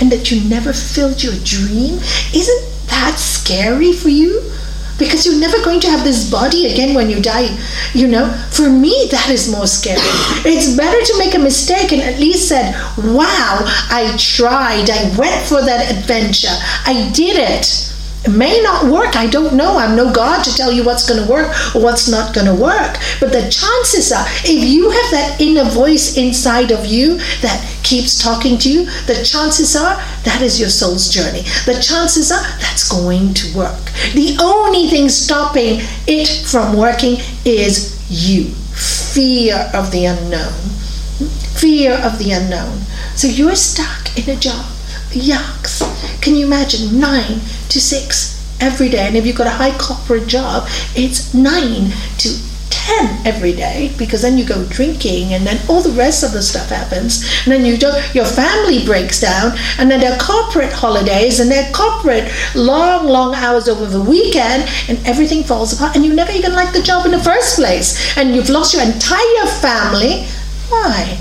and 0.00 0.10
that 0.10 0.30
you 0.30 0.48
never 0.48 0.72
fulfilled 0.72 1.22
your 1.22 1.34
dream? 1.44 1.98
Isn't 2.34 2.88
that 2.88 3.18
scary 3.18 3.92
for 3.92 4.08
you? 4.08 4.50
Because 4.98 5.26
you're 5.26 5.38
never 5.38 5.62
going 5.64 5.80
to 5.80 5.90
have 5.90 6.04
this 6.04 6.30
body 6.30 6.66
again 6.66 6.94
when 6.94 7.10
you 7.10 7.20
die. 7.20 7.58
You 7.92 8.06
know, 8.06 8.32
for 8.50 8.68
me, 8.68 9.08
that 9.10 9.30
is 9.30 9.50
more 9.50 9.66
scary. 9.66 10.00
It's 10.44 10.76
better 10.76 11.04
to 11.04 11.18
make 11.18 11.34
a 11.34 11.38
mistake 11.38 11.92
and 11.92 12.02
at 12.02 12.20
least 12.20 12.48
said, 12.48 12.74
wow, 12.98 13.62
I 13.90 14.14
tried, 14.18 14.90
I 14.90 15.16
went 15.16 15.46
for 15.46 15.60
that 15.62 15.90
adventure, 15.90 16.54
I 16.86 17.10
did 17.12 17.36
it. 17.36 17.91
May 18.30 18.60
not 18.62 18.90
work. 18.90 19.16
I 19.16 19.26
don't 19.26 19.54
know. 19.54 19.76
I'm 19.76 19.96
no 19.96 20.12
God 20.12 20.44
to 20.44 20.54
tell 20.54 20.70
you 20.70 20.84
what's 20.84 21.08
going 21.08 21.24
to 21.24 21.30
work 21.30 21.48
or 21.74 21.82
what's 21.82 22.08
not 22.08 22.34
going 22.34 22.46
to 22.46 22.54
work. 22.54 22.96
But 23.18 23.32
the 23.32 23.48
chances 23.50 24.12
are, 24.12 24.24
if 24.44 24.62
you 24.64 24.90
have 24.90 25.10
that 25.10 25.36
inner 25.40 25.64
voice 25.64 26.16
inside 26.16 26.70
of 26.70 26.86
you 26.86 27.16
that 27.40 27.66
keeps 27.82 28.22
talking 28.22 28.58
to 28.58 28.70
you, 28.70 28.84
the 29.06 29.24
chances 29.24 29.74
are 29.74 29.96
that 30.24 30.40
is 30.40 30.60
your 30.60 30.68
soul's 30.68 31.08
journey. 31.08 31.42
The 31.66 31.80
chances 31.82 32.30
are 32.30 32.42
that's 32.60 32.88
going 32.88 33.34
to 33.34 33.58
work. 33.58 33.84
The 34.14 34.36
only 34.40 34.88
thing 34.88 35.08
stopping 35.08 35.80
it 36.06 36.28
from 36.46 36.76
working 36.76 37.16
is 37.44 37.98
you 38.08 38.50
fear 38.72 39.68
of 39.74 39.90
the 39.90 40.06
unknown. 40.06 40.52
Fear 41.58 41.94
of 41.94 42.18
the 42.18 42.32
unknown. 42.32 42.82
So 43.16 43.26
you're 43.26 43.56
stuck 43.56 44.16
in 44.16 44.30
a 44.30 44.38
job. 44.38 44.64
Yucks. 45.10 45.91
Can 46.22 46.36
you 46.36 46.46
imagine 46.46 47.00
nine 47.00 47.40
to 47.68 47.80
six 47.80 48.38
every 48.60 48.88
day? 48.88 49.08
And 49.08 49.16
if 49.16 49.26
you've 49.26 49.36
got 49.36 49.48
a 49.48 49.50
high 49.50 49.76
corporate 49.76 50.28
job, 50.28 50.68
it's 50.94 51.34
nine 51.34 51.90
to 52.18 52.38
10 52.70 53.26
every 53.26 53.52
day 53.52 53.92
because 53.98 54.22
then 54.22 54.38
you 54.38 54.44
go 54.44 54.64
drinking 54.66 55.34
and 55.34 55.44
then 55.44 55.58
all 55.68 55.82
the 55.82 55.90
rest 55.90 56.22
of 56.22 56.30
the 56.30 56.40
stuff 56.40 56.68
happens. 56.68 57.24
And 57.44 57.52
then 57.52 57.64
you 57.64 57.76
don't 57.76 57.98
your 58.14 58.24
family 58.24 58.84
breaks 58.84 59.20
down 59.20 59.58
and 59.78 59.90
then 59.90 59.98
there 59.98 60.12
are 60.12 60.18
corporate 60.18 60.72
holidays 60.72 61.40
and 61.40 61.50
there 61.50 61.68
are 61.68 61.72
corporate 61.72 62.30
long 62.54 63.08
long 63.08 63.34
hours 63.34 63.68
over 63.68 63.86
the 63.86 64.00
weekend 64.00 64.68
and 64.88 65.04
everything 65.04 65.42
falls 65.42 65.72
apart 65.72 65.96
and 65.96 66.04
you 66.04 66.14
never 66.14 66.32
even 66.32 66.52
like 66.52 66.72
the 66.72 66.82
job 66.82 67.04
in 67.04 67.10
the 67.10 67.18
first 67.18 67.56
place. 67.56 68.16
And 68.16 68.34
you've 68.36 68.48
lost 68.48 68.74
your 68.74 68.84
entire 68.84 69.46
family. 69.60 70.26
Why 70.68 71.18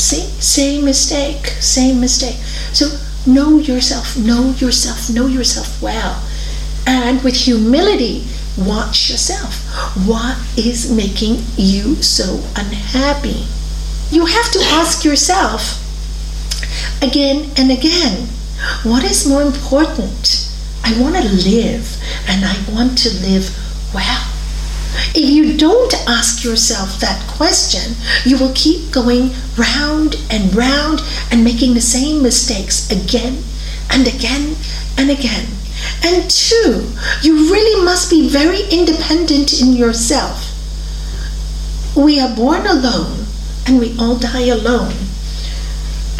See, 0.00 0.30
same 0.40 0.86
mistake, 0.86 1.46
same 1.60 2.00
mistake. 2.00 2.36
So 2.72 2.98
know 3.26 3.58
yourself, 3.58 4.16
know 4.16 4.52
yourself, 4.52 5.10
know 5.10 5.26
yourself 5.26 5.80
well. 5.82 6.24
And 6.86 7.22
with 7.22 7.36
humility, 7.36 8.26
watch 8.56 9.10
yourself. 9.10 9.62
What 10.06 10.38
is 10.56 10.90
making 10.90 11.42
you 11.56 11.96
so 11.96 12.42
unhappy? 12.56 13.44
You 14.10 14.24
have 14.24 14.50
to 14.52 14.60
ask 14.60 15.04
yourself 15.04 15.76
again 17.02 17.50
and 17.58 17.70
again 17.70 18.28
what 18.82 19.04
is 19.04 19.28
more 19.28 19.42
important? 19.42 20.50
I 20.82 20.98
want 20.98 21.14
to 21.16 21.22
live 21.22 22.02
and 22.26 22.44
I 22.44 22.56
want 22.72 22.96
to 22.98 23.10
live 23.20 23.54
well. 23.92 24.29
If 25.12 25.28
you 25.28 25.56
don't 25.56 25.92
ask 26.08 26.44
yourself 26.44 27.00
that 27.00 27.26
question, 27.26 27.96
you 28.24 28.38
will 28.38 28.52
keep 28.54 28.92
going 28.92 29.32
round 29.56 30.16
and 30.30 30.54
round 30.54 31.02
and 31.32 31.42
making 31.42 31.74
the 31.74 31.80
same 31.80 32.22
mistakes 32.22 32.90
again 32.90 33.42
and 33.90 34.06
again 34.06 34.56
and 34.96 35.10
again. 35.10 35.46
And 36.04 36.30
two, 36.30 36.92
you 37.22 37.50
really 37.50 37.84
must 37.84 38.08
be 38.08 38.28
very 38.28 38.62
independent 38.70 39.60
in 39.60 39.72
yourself. 39.72 40.46
We 41.96 42.20
are 42.20 42.34
born 42.34 42.66
alone 42.66 43.26
and 43.66 43.80
we 43.80 43.98
all 43.98 44.16
die 44.16 44.46
alone. 44.46 44.94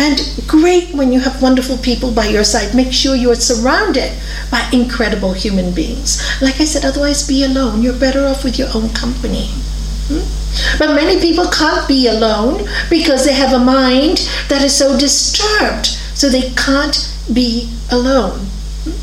And 0.00 0.19
great 0.47 0.95
when 0.95 1.12
you 1.12 1.21
have 1.21 1.42
wonderful 1.42 1.76
people 1.76 2.11
by 2.11 2.25
your 2.25 2.42
side. 2.42 2.75
Make 2.75 2.90
sure 2.90 3.14
you 3.14 3.30
are 3.30 3.35
surrounded 3.35 4.11
by 4.50 4.66
incredible 4.73 5.35
human 5.35 5.75
beings. 5.75 6.23
Like 6.40 6.59
I 6.59 6.64
said, 6.64 6.87
otherwise 6.87 7.28
be 7.28 7.45
alone. 7.45 7.83
You're 7.83 7.99
better 7.99 8.25
off 8.25 8.42
with 8.42 8.59
your 8.59 8.69
own 8.75 8.88
company. 8.95 9.49
Hmm? 10.09 10.25
But 10.78 10.95
many 10.95 11.21
people 11.21 11.50
can't 11.50 11.87
be 11.87 12.09
alone 12.09 12.66
because 12.88 13.26
they 13.26 13.35
have 13.35 13.52
a 13.52 13.62
mind 13.62 14.26
that 14.49 14.62
is 14.62 14.75
so 14.75 14.99
disturbed, 14.99 15.88
so 16.14 16.30
they 16.30 16.50
can't 16.52 16.97
be 17.30 17.71
alone. 17.92 18.38
Hmm? 18.85 18.97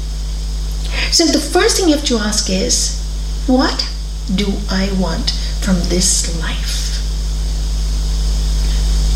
So 1.12 1.28
the 1.28 1.38
first 1.40 1.78
thing 1.78 1.90
you 1.90 1.96
have 1.96 2.06
to 2.06 2.18
ask 2.18 2.50
is, 2.50 3.00
what 3.46 3.88
do 4.34 4.48
I 4.72 4.90
want 5.00 5.30
from 5.62 5.76
this 5.90 6.42
life? 6.42 6.98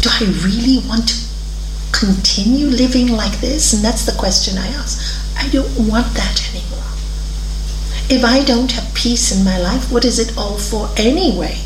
Do 0.04 0.10
I 0.14 0.30
really 0.46 0.88
want 0.88 1.10
to 1.10 1.31
continue 2.02 2.66
living 2.66 3.08
like 3.08 3.40
this? 3.42 3.74
And 3.74 3.84
that's 3.84 4.06
the 4.06 4.18
question 4.18 4.58
I 4.58 4.68
ask. 4.68 4.98
I 5.38 5.48
don't 5.50 5.88
want 5.88 6.08
that 6.16 6.50
anymore. 6.50 6.90
If 8.10 8.26
I 8.26 8.44
don't 8.44 8.72
have 8.72 8.94
peace 8.96 9.32
in 9.38 9.46
my 9.46 9.60
life, 9.60 9.92
what 9.92 10.04
is 10.04 10.18
it 10.18 10.36
all 10.36 10.58
for 10.58 10.90
anyway? 10.98 11.60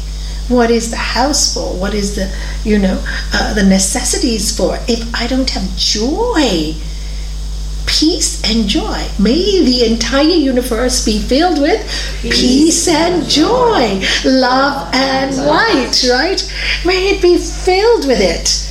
What 0.49 0.69
is 0.69 0.91
the 0.91 0.97
house 0.97 1.53
for? 1.53 1.73
What 1.73 1.93
is 1.93 2.15
the, 2.15 2.35
you 2.63 2.77
know, 2.77 3.01
uh, 3.33 3.53
the 3.53 3.63
necessities 3.63 4.55
for? 4.55 4.77
If 4.87 5.01
I 5.15 5.25
don't 5.25 5.49
have 5.51 5.75
joy, 5.77 6.75
peace 7.87 8.43
and 8.43 8.67
joy. 8.67 9.07
May 9.17 9.63
the 9.63 9.85
entire 9.85 10.23
universe 10.23 11.05
be 11.05 11.19
filled 11.19 11.61
with 11.61 11.81
peace 12.21 12.87
and 12.87 13.23
joy, 13.27 14.03
love 14.25 14.93
and 14.93 15.35
light, 15.37 16.03
right? 16.09 16.41
May 16.85 17.15
it 17.15 17.21
be 17.21 17.37
filled 17.37 18.05
with 18.05 18.19
it. 18.19 18.64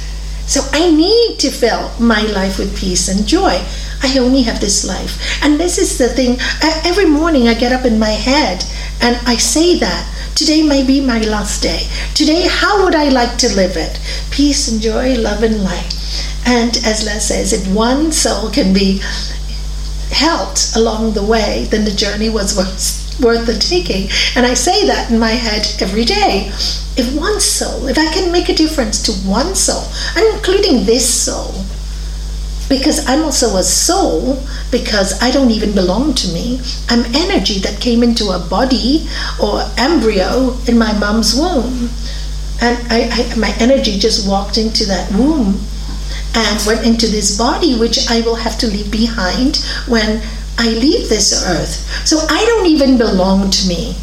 So 0.47 0.61
I 0.73 0.91
need 0.91 1.39
to 1.41 1.51
fill 1.51 1.91
my 1.99 2.23
life 2.23 2.59
with 2.59 2.77
peace 2.77 3.09
and 3.09 3.27
joy. 3.27 3.65
I 4.03 4.19
only 4.19 4.43
have 4.43 4.61
this 4.61 4.85
life. 4.87 5.43
And 5.43 5.59
this 5.59 5.79
is 5.79 5.97
the 5.97 6.09
thing. 6.09 6.39
Every 6.85 7.07
morning 7.07 7.49
I 7.49 7.55
get 7.55 7.73
up 7.73 7.87
in 7.87 7.99
my 7.99 8.11
head 8.11 8.65
and 9.01 9.17
I 9.27 9.37
say 9.37 9.79
that. 9.79 10.11
Today 10.35 10.63
may 10.63 10.85
be 10.85 11.01
my 11.01 11.21
last 11.21 11.63
day. 11.63 11.87
Today, 12.15 12.49
how 12.49 12.85
would 12.85 12.95
I 12.95 13.09
like 13.09 13.39
to 13.39 13.55
live 13.55 13.77
it? 13.77 14.01
Peace 14.33 14.67
and 14.67 14.81
joy, 14.81 15.15
love 15.15 15.45
and 15.45 15.63
light. 15.63 15.95
And 16.45 16.77
as 16.79 17.05
Les 17.07 17.29
says, 17.29 17.53
if 17.53 17.73
one 17.73 18.11
soul 18.11 18.51
can 18.51 18.75
be 18.75 19.01
helped 20.15 20.75
along 20.77 21.13
the 21.13 21.25
way, 21.25 21.67
then 21.71 21.85
the 21.85 21.91
journey 21.91 22.31
was 22.31 22.57
worth, 22.57 23.21
worth 23.21 23.47
the 23.47 23.59
taking. 23.59 24.09
And 24.37 24.47
I 24.47 24.55
say 24.55 24.87
that 24.87 25.11
in 25.11 25.19
my 25.19 25.33
head 25.33 25.67
every 25.81 26.05
day. 26.05 26.51
If 26.97 27.13
one 27.19 27.41
soul, 27.41 27.89
if 27.89 27.99
I 27.99 28.13
can 28.15 28.31
make 28.31 28.49
a 28.49 28.55
difference 28.55 29.03
to 29.03 29.13
one 29.29 29.55
soul, 29.55 29.85
I'm 30.15 30.37
including 30.37 30.87
this 30.87 31.05
soul, 31.05 31.53
because 32.69 33.07
I'm 33.09 33.25
also 33.25 33.57
a 33.57 33.63
soul, 33.63 34.43
because 34.71 35.21
I 35.21 35.31
don't 35.31 35.51
even 35.51 35.75
belong 35.75 36.15
to 36.15 36.29
me. 36.29 36.61
I'm 36.89 37.05
energy 37.15 37.59
that 37.61 37.81
came 37.81 38.03
into 38.03 38.31
a 38.31 38.39
body 38.39 39.09
or 39.43 39.63
embryo 39.77 40.57
in 40.67 40.79
my 40.79 40.97
mom's 40.99 41.35
womb. 41.35 41.91
And 42.63 42.79
I, 42.89 43.11
I, 43.11 43.37
my 43.37 43.53
energy 43.59 43.99
just 43.99 44.29
walked 44.29 44.57
into 44.57 44.87
that 44.87 45.11
womb 45.13 45.61
and 46.35 46.67
went 46.67 46.85
into 46.87 47.07
this 47.07 47.39
body, 47.39 47.79
which 47.79 48.11
I 48.11 48.21
will 48.23 48.35
have 48.35 48.59
to 48.59 48.67
leave 48.67 48.91
behind 48.91 49.57
when 49.87 50.23
I 50.59 50.69
leave 50.69 51.09
this 51.09 51.45
earth. 51.47 52.07
So 52.07 52.19
I 52.29 52.45
don't 52.45 52.67
even 52.67 52.99
belong 52.99 53.51
to 53.51 53.69
me. 53.69 53.97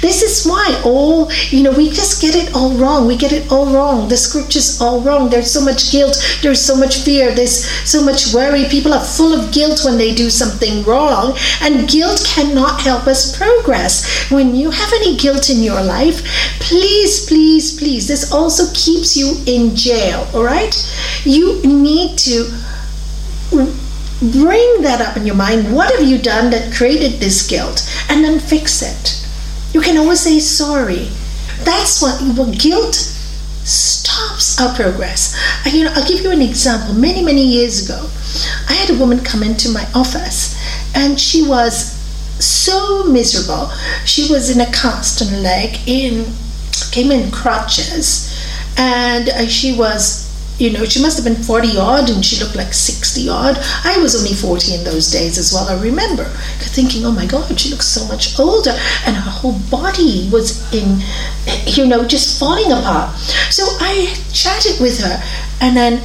This 0.00 0.22
is 0.22 0.46
why 0.46 0.80
all, 0.84 1.30
you 1.50 1.62
know, 1.62 1.72
we 1.72 1.90
just 1.90 2.20
get 2.22 2.34
it 2.34 2.54
all 2.54 2.72
wrong. 2.74 3.06
We 3.06 3.16
get 3.16 3.32
it 3.32 3.50
all 3.50 3.66
wrong. 3.66 4.08
The 4.08 4.16
scripture's 4.16 4.80
all 4.80 5.00
wrong. 5.00 5.30
There's 5.30 5.50
so 5.50 5.60
much 5.64 5.90
guilt. 5.90 6.16
There's 6.42 6.60
so 6.60 6.76
much 6.76 6.98
fear. 6.98 7.34
There's 7.34 7.64
so 7.88 8.04
much 8.04 8.32
worry. 8.32 8.64
People 8.64 8.94
are 8.94 9.04
full 9.04 9.34
of 9.34 9.52
guilt 9.52 9.82
when 9.84 9.98
they 9.98 10.14
do 10.14 10.30
something 10.30 10.84
wrong. 10.84 11.36
And 11.60 11.88
guilt 11.88 12.24
cannot 12.26 12.80
help 12.80 13.06
us 13.06 13.36
progress. 13.36 14.30
When 14.30 14.54
you 14.54 14.70
have 14.70 14.92
any 14.94 15.16
guilt 15.16 15.50
in 15.50 15.62
your 15.62 15.82
life, 15.82 16.22
please, 16.60 17.26
please, 17.26 17.76
please, 17.78 18.08
this 18.08 18.32
also 18.32 18.72
keeps 18.74 19.16
you 19.16 19.36
in 19.46 19.74
jail, 19.74 20.26
all 20.32 20.44
right? 20.44 20.74
You 21.24 21.62
need 21.62 22.18
to 22.18 22.50
bring 23.50 24.82
that 24.82 25.00
up 25.00 25.16
in 25.16 25.26
your 25.26 25.36
mind. 25.36 25.74
What 25.74 25.94
have 25.94 26.06
you 26.06 26.18
done 26.18 26.50
that 26.50 26.72
created 26.74 27.20
this 27.20 27.46
guilt? 27.46 27.82
And 28.08 28.24
then 28.24 28.38
fix 28.38 28.82
it. 28.82 29.25
You 29.76 29.82
can 29.82 29.98
always 29.98 30.20
say 30.20 30.40
sorry. 30.40 31.10
That's 31.64 32.00
what, 32.00 32.18
what 32.34 32.58
guilt 32.58 32.94
stops 32.94 34.58
our 34.58 34.74
progress. 34.74 35.36
You 35.70 35.84
know, 35.84 35.92
I'll 35.94 36.08
give 36.08 36.22
you 36.22 36.30
an 36.30 36.40
example. 36.40 36.94
Many, 36.94 37.22
many 37.22 37.46
years 37.46 37.84
ago, 37.84 38.08
I 38.70 38.72
had 38.72 38.88
a 38.88 38.98
woman 38.98 39.22
come 39.22 39.42
into 39.42 39.68
my 39.68 39.86
office 39.94 40.56
and 40.94 41.20
she 41.20 41.46
was 41.46 41.92
so 42.42 43.04
miserable. 43.04 43.70
She 44.06 44.32
was 44.32 44.48
in 44.48 44.62
a 44.62 44.72
cast 44.72 45.20
on 45.20 45.28
her 45.28 45.40
leg, 45.40 45.86
in 45.86 46.24
came 46.90 47.12
in 47.12 47.30
crutches, 47.30 48.34
and 48.78 49.28
uh, 49.28 49.46
she 49.46 49.76
was 49.76 50.25
you 50.58 50.70
know, 50.70 50.84
she 50.84 51.02
must 51.02 51.16
have 51.16 51.24
been 51.24 51.42
40 51.42 51.76
odd 51.76 52.10
and 52.10 52.24
she 52.24 52.42
looked 52.42 52.56
like 52.56 52.72
60 52.72 53.28
odd. 53.28 53.58
I 53.84 53.98
was 53.98 54.16
only 54.16 54.34
40 54.34 54.74
in 54.74 54.84
those 54.84 55.10
days 55.10 55.36
as 55.38 55.52
well. 55.52 55.68
I 55.68 55.80
remember 55.82 56.24
thinking, 56.74 57.04
oh 57.04 57.12
my 57.12 57.26
God, 57.26 57.58
she 57.60 57.70
looks 57.70 57.86
so 57.86 58.06
much 58.08 58.38
older. 58.38 58.74
And 59.06 59.16
her 59.16 59.30
whole 59.30 59.58
body 59.70 60.28
was 60.32 60.62
in, 60.72 61.00
you 61.66 61.86
know, 61.86 62.06
just 62.06 62.38
falling 62.38 62.72
apart. 62.72 63.16
So 63.50 63.64
I 63.80 64.14
chatted 64.32 64.80
with 64.80 65.00
her 65.00 65.22
and 65.60 65.76
then 65.76 66.00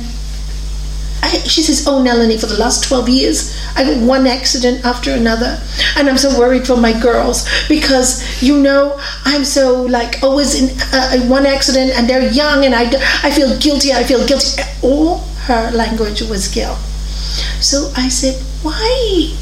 I, 1.21 1.29
she 1.45 1.61
says, 1.61 1.87
Oh, 1.87 2.01
Nalini, 2.01 2.37
for 2.37 2.47
the 2.47 2.57
last 2.57 2.83
12 2.83 3.09
years, 3.09 3.57
I 3.75 3.83
got 3.83 4.01
one 4.01 4.27
accident 4.27 4.85
after 4.85 5.11
another. 5.11 5.59
And 5.97 6.09
I'm 6.09 6.17
so 6.17 6.37
worried 6.37 6.65
for 6.65 6.77
my 6.77 6.99
girls 6.99 7.47
because, 7.67 8.41
you 8.41 8.59
know, 8.59 8.99
I'm 9.25 9.45
so 9.45 9.83
like 9.83 10.21
always 10.23 10.59
in 10.61 10.77
uh, 10.93 11.19
one 11.27 11.45
accident 11.45 11.91
and 11.91 12.09
they're 12.09 12.31
young 12.31 12.65
and 12.65 12.73
I, 12.75 12.91
I 13.23 13.31
feel 13.31 13.57
guilty. 13.59 13.93
I 13.93 14.03
feel 14.03 14.25
guilty. 14.27 14.61
All 14.81 15.19
her 15.45 15.71
language 15.71 16.21
was 16.21 16.47
guilt. 16.47 16.77
So 17.59 17.91
I 17.95 18.09
said, 18.09 18.35
Why 18.63 19.33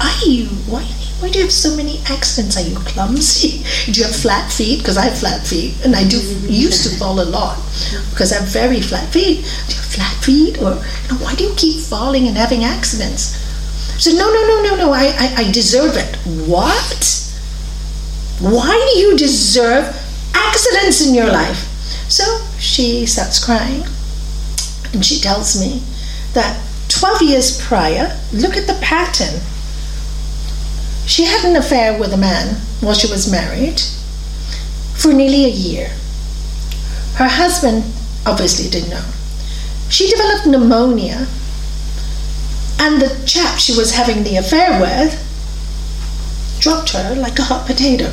are 0.00 0.26
you? 0.26 0.46
Why 0.70 0.82
why 1.20 1.30
do 1.30 1.38
you 1.38 1.44
have 1.44 1.52
so 1.52 1.74
many 1.74 2.00
accidents? 2.10 2.56
Are 2.56 2.68
you 2.68 2.76
clumsy? 2.76 3.64
do 3.92 4.00
you 4.00 4.06
have 4.06 4.14
flat 4.14 4.52
feet? 4.52 4.80
Because 4.80 4.98
I 4.98 5.06
have 5.06 5.18
flat 5.18 5.46
feet, 5.46 5.74
and 5.84 5.96
I 5.96 6.06
do 6.06 6.18
mm-hmm. 6.18 6.48
used 6.50 6.84
to 6.84 6.98
fall 6.98 7.20
a 7.20 7.24
lot 7.24 7.56
because 8.10 8.32
I 8.32 8.40
have 8.40 8.48
very 8.48 8.80
flat 8.80 9.12
feet. 9.12 9.44
Do 9.68 9.74
you 9.74 9.80
have 9.80 9.92
flat 9.96 10.14
feet, 10.22 10.58
or 10.58 10.74
you 10.74 11.08
know, 11.08 11.24
why 11.24 11.34
do 11.34 11.44
you 11.44 11.54
keep 11.56 11.80
falling 11.80 12.26
and 12.28 12.36
having 12.36 12.64
accidents? 12.64 13.42
So 13.98 14.10
no, 14.12 14.28
no, 14.30 14.46
no, 14.46 14.62
no, 14.62 14.76
no. 14.76 14.92
I, 14.92 15.06
I, 15.18 15.34
I 15.38 15.52
deserve 15.52 15.96
it. 15.96 16.16
What? 16.46 17.22
Why 18.40 18.92
do 18.92 19.00
you 19.00 19.16
deserve 19.16 19.86
accidents 20.34 21.06
in 21.06 21.14
your 21.14 21.28
life? 21.28 21.56
So 22.10 22.24
she 22.58 23.06
starts 23.06 23.42
crying, 23.42 23.84
and 24.92 25.04
she 25.04 25.18
tells 25.18 25.58
me 25.58 25.82
that 26.34 26.62
12 26.88 27.22
years 27.22 27.66
prior, 27.66 28.20
look 28.34 28.56
at 28.56 28.66
the 28.66 28.78
pattern 28.82 29.40
she 31.06 31.24
had 31.24 31.44
an 31.44 31.56
affair 31.56 31.98
with 31.98 32.12
a 32.12 32.16
man 32.16 32.56
while 32.80 32.94
she 32.94 33.10
was 33.10 33.30
married 33.30 33.80
for 34.96 35.12
nearly 35.12 35.44
a 35.44 35.48
year. 35.48 35.88
Her 37.14 37.28
husband 37.28 37.84
obviously 38.26 38.68
didn't 38.68 38.90
know. 38.90 39.04
She 39.88 40.10
developed 40.10 40.46
pneumonia, 40.46 41.28
and 42.78 43.00
the 43.00 43.22
chap 43.24 43.58
she 43.58 43.76
was 43.76 43.94
having 43.94 44.24
the 44.24 44.36
affair 44.36 44.80
with 44.80 45.22
dropped 46.58 46.90
her 46.90 47.14
like 47.14 47.38
a 47.38 47.44
hot 47.44 47.66
potato. 47.66 48.10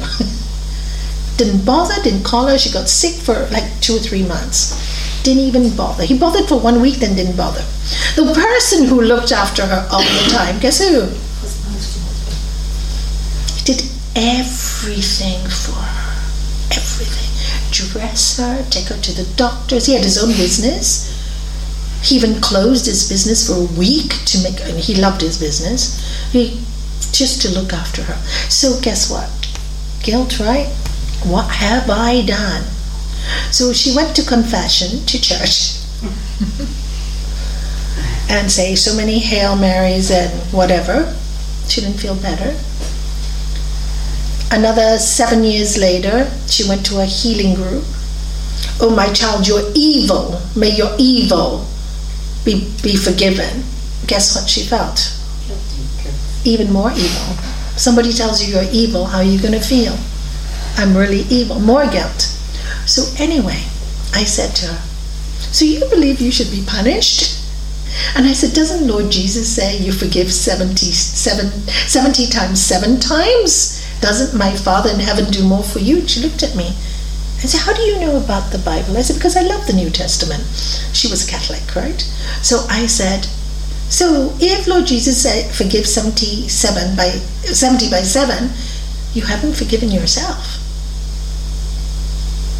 didn't 1.37 1.65
bother, 1.65 1.95
didn't 2.03 2.23
call 2.23 2.47
her. 2.47 2.59
She 2.59 2.71
got 2.71 2.87
sick 2.87 3.15
for 3.15 3.47
like 3.49 3.81
two 3.81 3.95
or 3.95 3.99
three 3.99 4.23
months. 4.23 5.23
Didn't 5.23 5.43
even 5.43 5.75
bother. 5.75 6.03
He 6.03 6.17
bothered 6.17 6.47
for 6.47 6.59
one 6.59 6.79
week, 6.79 6.95
then 6.95 7.15
didn't 7.15 7.37
bother. 7.37 7.63
The 8.15 8.31
person 8.33 8.85
who 8.85 9.01
looked 9.01 9.31
after 9.31 9.65
her 9.65 9.87
all 9.91 10.03
the 10.03 10.29
time, 10.31 10.59
guess 10.59 10.79
who? 10.79 11.09
Everything 14.15 15.39
for 15.49 15.79
her. 15.79 16.13
Everything. 16.71 17.29
Dress 17.71 18.37
her, 18.37 18.65
take 18.69 18.87
her 18.87 19.01
to 19.01 19.11
the 19.11 19.29
doctors. 19.35 19.85
He 19.85 19.93
had 19.93 20.03
his 20.03 20.21
own 20.21 20.29
business. 20.29 21.11
He 22.03 22.15
even 22.15 22.41
closed 22.41 22.85
his 22.85 23.09
business 23.09 23.47
for 23.47 23.53
a 23.53 23.79
week 23.79 24.11
to 24.25 24.43
make, 24.43 24.59
and 24.61 24.79
he 24.79 24.95
loved 24.95 25.21
his 25.21 25.39
business. 25.39 26.31
He, 26.31 26.61
just 27.11 27.41
to 27.43 27.49
look 27.49 27.73
after 27.73 28.03
her. 28.03 28.15
So, 28.49 28.79
guess 28.81 29.09
what? 29.09 29.29
Guilt, 30.03 30.39
right? 30.39 30.67
What 31.23 31.49
have 31.49 31.89
I 31.89 32.25
done? 32.25 32.63
So 33.51 33.71
she 33.71 33.95
went 33.95 34.15
to 34.17 34.23
confession 34.23 35.05
to 35.05 35.21
church 35.21 35.79
and 38.29 38.51
say 38.51 38.75
so 38.75 38.95
many 38.95 39.19
Hail 39.19 39.55
Marys 39.55 40.11
and 40.11 40.31
whatever. 40.51 41.15
She 41.67 41.81
didn't 41.81 41.99
feel 41.99 42.15
better. 42.15 42.57
Another 44.53 44.99
seven 44.99 45.43
years 45.43 45.79
later, 45.79 46.29
she 46.45 46.69
went 46.69 46.85
to 46.85 46.99
a 46.99 47.05
healing 47.05 47.55
group. 47.55 47.83
Oh, 48.79 48.93
my 48.95 49.11
child, 49.11 49.47
you're 49.47 49.71
evil. 49.73 50.39
May 50.55 50.69
your 50.75 50.91
evil 50.99 51.65
be, 52.45 52.71
be 52.83 52.95
forgiven. 52.95 53.63
Guess 54.05 54.35
what 54.35 54.47
she 54.47 54.61
felt? 54.61 55.17
Even 56.45 56.71
more 56.71 56.91
evil. 56.91 57.33
Somebody 57.77 58.13
tells 58.13 58.45
you 58.45 58.53
you're 58.53 58.69
evil, 58.71 59.07
how 59.07 59.17
are 59.17 59.23
you 59.23 59.41
going 59.41 59.59
to 59.59 59.59
feel? 59.59 59.97
I'm 60.77 60.95
really 60.95 61.21
evil. 61.33 61.59
More 61.59 61.87
guilt. 61.89 62.21
So, 62.85 63.11
anyway, 63.17 63.63
I 64.13 64.23
said 64.23 64.55
to 64.57 64.67
her, 64.67 64.81
So 65.51 65.65
you 65.65 65.79
believe 65.89 66.21
you 66.21 66.31
should 66.31 66.51
be 66.51 66.63
punished? 66.63 67.39
And 68.15 68.27
I 68.27 68.33
said, 68.33 68.53
Doesn't 68.53 68.87
Lord 68.87 69.11
Jesus 69.11 69.49
say 69.49 69.79
you 69.79 69.91
forgive 69.91 70.31
70, 70.31 70.91
70 70.91 72.27
times 72.27 72.61
seven 72.61 72.99
times? 72.99 73.82
Doesn't 74.03 74.37
my 74.37 74.51
Father 74.51 74.89
in 74.89 74.99
heaven 74.99 75.31
do 75.31 75.47
more 75.47 75.63
for 75.63 75.79
you? 75.79 76.05
She 76.05 76.19
looked 76.19 76.43
at 76.43 76.57
me 76.57 76.75
and 77.39 77.49
said, 77.49 77.61
How 77.61 77.71
do 77.71 77.81
you 77.83 78.01
know 78.01 78.17
about 78.17 78.51
the 78.51 78.57
Bible? 78.59 78.97
I 78.97 79.01
said, 79.01 79.15
Because 79.15 79.37
I 79.37 79.43
love 79.43 79.65
the 79.65 79.71
New 79.71 79.89
Testament. 79.89 80.43
She 80.91 81.07
was 81.07 81.25
Catholic, 81.25 81.73
right? 81.73 82.01
So 82.41 82.65
I 82.69 82.85
said, 82.85 83.23
So 83.87 84.35
if 84.41 84.67
Lord 84.67 84.87
Jesus 84.87 85.23
said, 85.23 85.55
Forgive 85.55 85.87
77 85.87 86.97
by 86.97 87.11
70 87.47 87.89
by 87.89 88.01
7, 88.01 88.49
you 89.13 89.21
haven't 89.21 89.55
forgiven 89.55 89.89
yourself. 89.89 90.59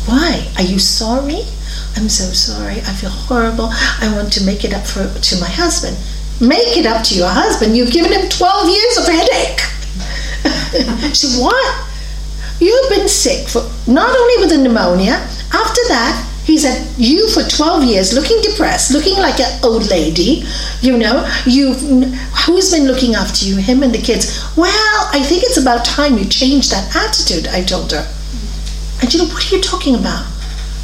Why? 0.07 0.47
Are 0.55 0.63
you 0.63 0.79
sorry? 0.79 1.43
I'm 1.97 2.07
so 2.07 2.31
sorry. 2.31 2.77
I 2.87 2.93
feel 2.95 3.09
horrible. 3.09 3.67
I 3.99 4.09
want 4.15 4.31
to 4.39 4.45
make 4.45 4.63
it 4.63 4.73
up 4.73 4.87
for 4.87 5.11
to 5.11 5.39
my 5.41 5.49
husband. 5.49 5.97
Make 6.39 6.77
it 6.77 6.85
up 6.85 7.03
to 7.07 7.15
your 7.15 7.27
husband. 7.27 7.75
You've 7.75 7.91
given 7.91 8.13
him 8.13 8.29
12 8.29 8.69
years 8.69 8.97
of 8.97 9.07
headache. 9.11 9.72
she 11.13 11.27
said, 11.27 11.41
What? 11.41 11.89
You've 12.59 12.89
been 12.89 13.09
sick 13.09 13.47
for 13.47 13.61
not 13.87 14.09
only 14.09 14.37
with 14.41 14.49
the 14.49 14.57
pneumonia, 14.57 15.13
after 15.53 15.81
that, 15.89 16.29
he's 16.45 16.63
had 16.63 16.87
you 16.97 17.29
for 17.29 17.43
12 17.43 17.83
years 17.83 18.13
looking 18.13 18.41
depressed, 18.41 18.91
looking 18.91 19.17
like 19.17 19.39
an 19.39 19.59
old 19.63 19.89
lady. 19.89 20.43
You 20.81 20.97
know, 20.97 21.29
you've 21.45 21.81
who's 22.45 22.71
been 22.71 22.87
looking 22.87 23.15
after 23.15 23.45
you? 23.45 23.57
Him 23.57 23.83
and 23.83 23.93
the 23.93 24.01
kids. 24.01 24.47
Well, 24.55 25.09
I 25.11 25.21
think 25.23 25.43
it's 25.43 25.57
about 25.57 25.85
time 25.85 26.17
you 26.17 26.25
change 26.25 26.69
that 26.69 26.95
attitude, 26.95 27.47
I 27.47 27.63
told 27.63 27.91
her. 27.91 28.07
And 29.01 29.13
you 29.13 29.19
know, 29.19 29.25
what 29.25 29.51
are 29.51 29.55
you 29.55 29.61
talking 29.61 29.95
about? 29.95 30.25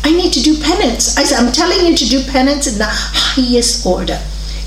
I 0.03 0.11
need 0.11 0.33
to 0.33 0.41
do 0.41 0.59
penance. 0.61 1.17
I 1.17 1.23
said, 1.23 1.39
I'm 1.43 1.51
telling 1.51 1.85
you 1.85 1.95
to 1.95 2.05
do 2.05 2.23
penance 2.23 2.67
in 2.67 2.77
the 2.77 2.87
highest 2.87 3.85
order 3.85 4.19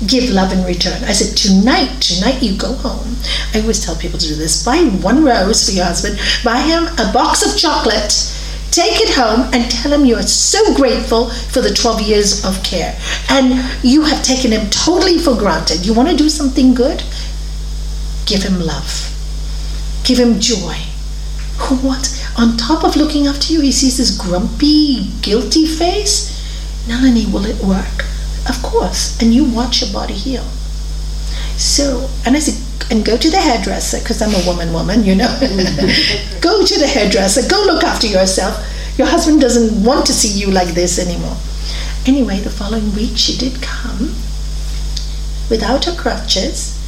give 0.07 0.29
love 0.29 0.51
in 0.51 0.63
return. 0.65 1.03
I 1.03 1.13
said, 1.13 1.37
tonight, 1.37 2.01
tonight 2.01 2.41
you 2.41 2.57
go 2.57 2.73
home. 2.73 3.15
I 3.53 3.61
always 3.61 3.83
tell 3.83 3.95
people 3.95 4.19
to 4.19 4.27
do 4.27 4.35
this. 4.35 4.65
Buy 4.65 4.79
one 5.01 5.23
rose 5.23 5.65
for 5.67 5.75
your 5.75 5.85
husband, 5.85 6.19
buy 6.43 6.59
him 6.61 6.85
a 6.99 7.11
box 7.13 7.41
of 7.45 7.57
chocolate, 7.59 8.13
take 8.71 8.99
it 9.01 9.13
home, 9.15 9.49
and 9.53 9.69
tell 9.69 9.93
him 9.93 10.05
you 10.05 10.15
are 10.15 10.23
so 10.23 10.75
grateful 10.75 11.29
for 11.29 11.61
the 11.61 11.73
12 11.73 12.01
years 12.01 12.45
of 12.45 12.63
care. 12.63 12.97
And 13.29 13.63
you 13.83 14.03
have 14.03 14.23
taken 14.23 14.51
him 14.51 14.69
totally 14.69 15.17
for 15.17 15.35
granted. 15.35 15.85
You 15.85 15.93
want 15.93 16.09
to 16.09 16.15
do 16.15 16.29
something 16.29 16.73
good? 16.73 17.03
Give 18.25 18.43
him 18.43 18.59
love, 18.59 19.11
give 20.05 20.17
him 20.17 20.39
joy. 20.39 20.75
What? 21.81 22.09
On 22.37 22.57
top 22.57 22.83
of 22.83 22.95
looking 22.95 23.27
after 23.27 23.53
you, 23.53 23.61
he 23.61 23.71
sees 23.71 23.97
this 23.97 24.17
grumpy, 24.17 25.11
guilty 25.21 25.65
face. 25.65 26.31
Nalini, 26.87 27.25
will 27.31 27.45
it 27.45 27.63
work? 27.63 28.05
Of 28.47 28.61
course. 28.61 29.19
And 29.21 29.33
you 29.33 29.43
watch 29.45 29.81
your 29.81 29.91
body 29.91 30.13
heal. 30.13 30.43
So, 31.57 32.09
and 32.25 32.35
I 32.35 32.39
said, 32.39 32.59
and 32.91 33.05
go 33.05 33.17
to 33.17 33.29
the 33.29 33.37
hairdresser, 33.37 33.99
because 33.99 34.21
I'm 34.21 34.33
a 34.33 34.45
woman 34.45 34.73
woman, 34.73 35.03
you 35.03 35.15
know. 35.15 35.33
go 36.41 36.65
to 36.65 36.79
the 36.79 36.87
hairdresser, 36.87 37.47
go 37.47 37.63
look 37.65 37.83
after 37.83 38.07
yourself. 38.07 38.57
Your 38.97 39.07
husband 39.07 39.41
doesn't 39.41 39.83
want 39.83 40.05
to 40.07 40.13
see 40.13 40.27
you 40.39 40.51
like 40.51 40.75
this 40.75 40.99
anymore. 40.99 41.37
Anyway, 42.05 42.39
the 42.39 42.49
following 42.49 42.93
week 42.93 43.17
she 43.17 43.37
did 43.37 43.61
come 43.61 44.13
without 45.49 45.85
her 45.85 45.95
crutches, 45.95 46.79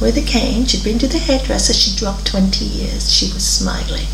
with 0.00 0.16
a 0.16 0.22
cane. 0.22 0.64
She'd 0.66 0.84
been 0.84 0.98
to 0.98 1.08
the 1.08 1.18
hairdresser, 1.18 1.72
she 1.72 1.96
dropped 1.96 2.26
20 2.26 2.64
years. 2.64 3.12
She 3.12 3.32
was 3.32 3.46
smiling. 3.46 4.06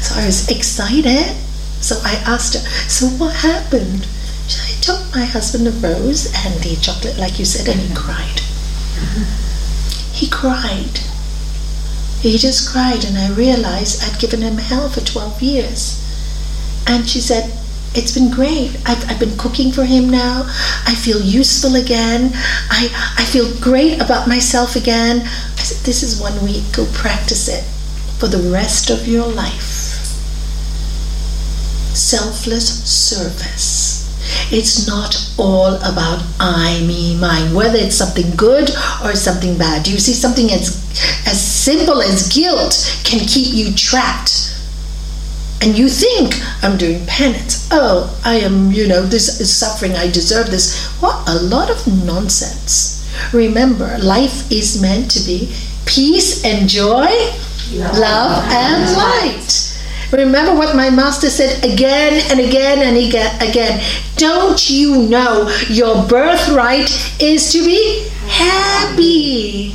So 0.00 0.14
I 0.16 0.26
was 0.26 0.48
excited. 0.50 1.36
So 1.80 1.96
I 2.04 2.14
asked 2.26 2.54
her, 2.54 2.60
So 2.88 3.06
what 3.06 3.36
happened? 3.36 4.06
I 4.56 4.80
took 4.80 5.14
my 5.14 5.24
husband 5.24 5.68
a 5.68 5.70
rose 5.70 6.32
and 6.44 6.54
the 6.62 6.76
chocolate, 6.80 7.18
like 7.18 7.38
you 7.38 7.44
said, 7.44 7.68
and 7.68 7.80
he 7.80 7.92
uh-huh. 7.92 8.00
cried. 8.00 8.40
Uh-huh. 8.40 9.48
He 10.12 10.28
cried. 10.28 11.00
He 12.20 12.38
just 12.38 12.68
cried, 12.70 13.04
and 13.04 13.16
I 13.16 13.30
realized 13.30 14.02
I'd 14.02 14.18
given 14.18 14.42
him 14.42 14.58
hell 14.58 14.88
for 14.88 15.00
12 15.00 15.42
years. 15.42 16.04
And 16.86 17.08
she 17.08 17.20
said, 17.20 17.52
It's 17.94 18.12
been 18.12 18.30
great. 18.30 18.76
I've, 18.86 19.08
I've 19.08 19.20
been 19.20 19.36
cooking 19.36 19.70
for 19.70 19.84
him 19.84 20.08
now. 20.08 20.44
I 20.86 20.94
feel 20.94 21.20
useful 21.20 21.76
again. 21.76 22.32
I, 22.70 22.88
I 23.18 23.24
feel 23.24 23.54
great 23.60 24.00
about 24.00 24.26
myself 24.26 24.74
again. 24.74 25.20
I 25.20 25.62
said, 25.62 25.84
This 25.84 26.02
is 26.02 26.20
one 26.20 26.42
week. 26.42 26.64
Go 26.72 26.86
practice 26.94 27.48
it 27.48 27.64
for 28.18 28.26
the 28.26 28.50
rest 28.50 28.90
of 28.90 29.06
your 29.06 29.28
life. 29.28 29.84
Selfless 31.94 32.82
service. 32.84 33.97
It's 34.50 34.86
not 34.86 35.32
all 35.38 35.74
about 35.76 36.22
I, 36.40 36.82
me, 36.86 37.16
mine, 37.18 37.54
whether 37.54 37.78
it's 37.78 37.96
something 37.96 38.34
good 38.36 38.70
or 39.04 39.14
something 39.14 39.58
bad. 39.58 39.84
Do 39.84 39.92
you 39.92 39.98
see 39.98 40.12
something 40.12 40.50
as, 40.50 40.84
as 41.26 41.40
simple 41.40 42.00
as 42.00 42.32
guilt 42.32 43.00
can 43.04 43.20
keep 43.26 43.54
you 43.54 43.74
trapped? 43.74 44.54
And 45.60 45.76
you 45.76 45.88
think, 45.88 46.34
I'm 46.62 46.78
doing 46.78 47.04
penance. 47.06 47.68
Oh, 47.72 48.16
I 48.24 48.36
am, 48.36 48.70
you 48.70 48.86
know, 48.86 49.02
this 49.02 49.40
is 49.40 49.54
suffering. 49.54 49.96
I 49.96 50.08
deserve 50.10 50.50
this. 50.50 50.86
What 51.00 51.28
a 51.28 51.34
lot 51.42 51.68
of 51.68 51.84
nonsense. 52.04 52.94
Remember, 53.32 53.98
life 53.98 54.50
is 54.52 54.80
meant 54.80 55.10
to 55.10 55.20
be 55.20 55.52
peace 55.84 56.44
and 56.44 56.68
joy, 56.68 57.08
love 57.74 58.44
and 58.48 58.96
light. 58.96 59.67
Remember 60.12 60.54
what 60.54 60.74
my 60.74 60.90
master 60.90 61.28
said 61.28 61.64
again 61.64 62.22
and 62.30 62.40
again 62.40 62.78
and 62.78 62.96
again. 62.96 63.82
Don't 64.16 64.70
you 64.70 65.02
know 65.02 65.48
your 65.68 66.06
birthright 66.08 66.90
is 67.20 67.52
to 67.52 67.64
be 67.64 68.08
happy? 68.26 69.74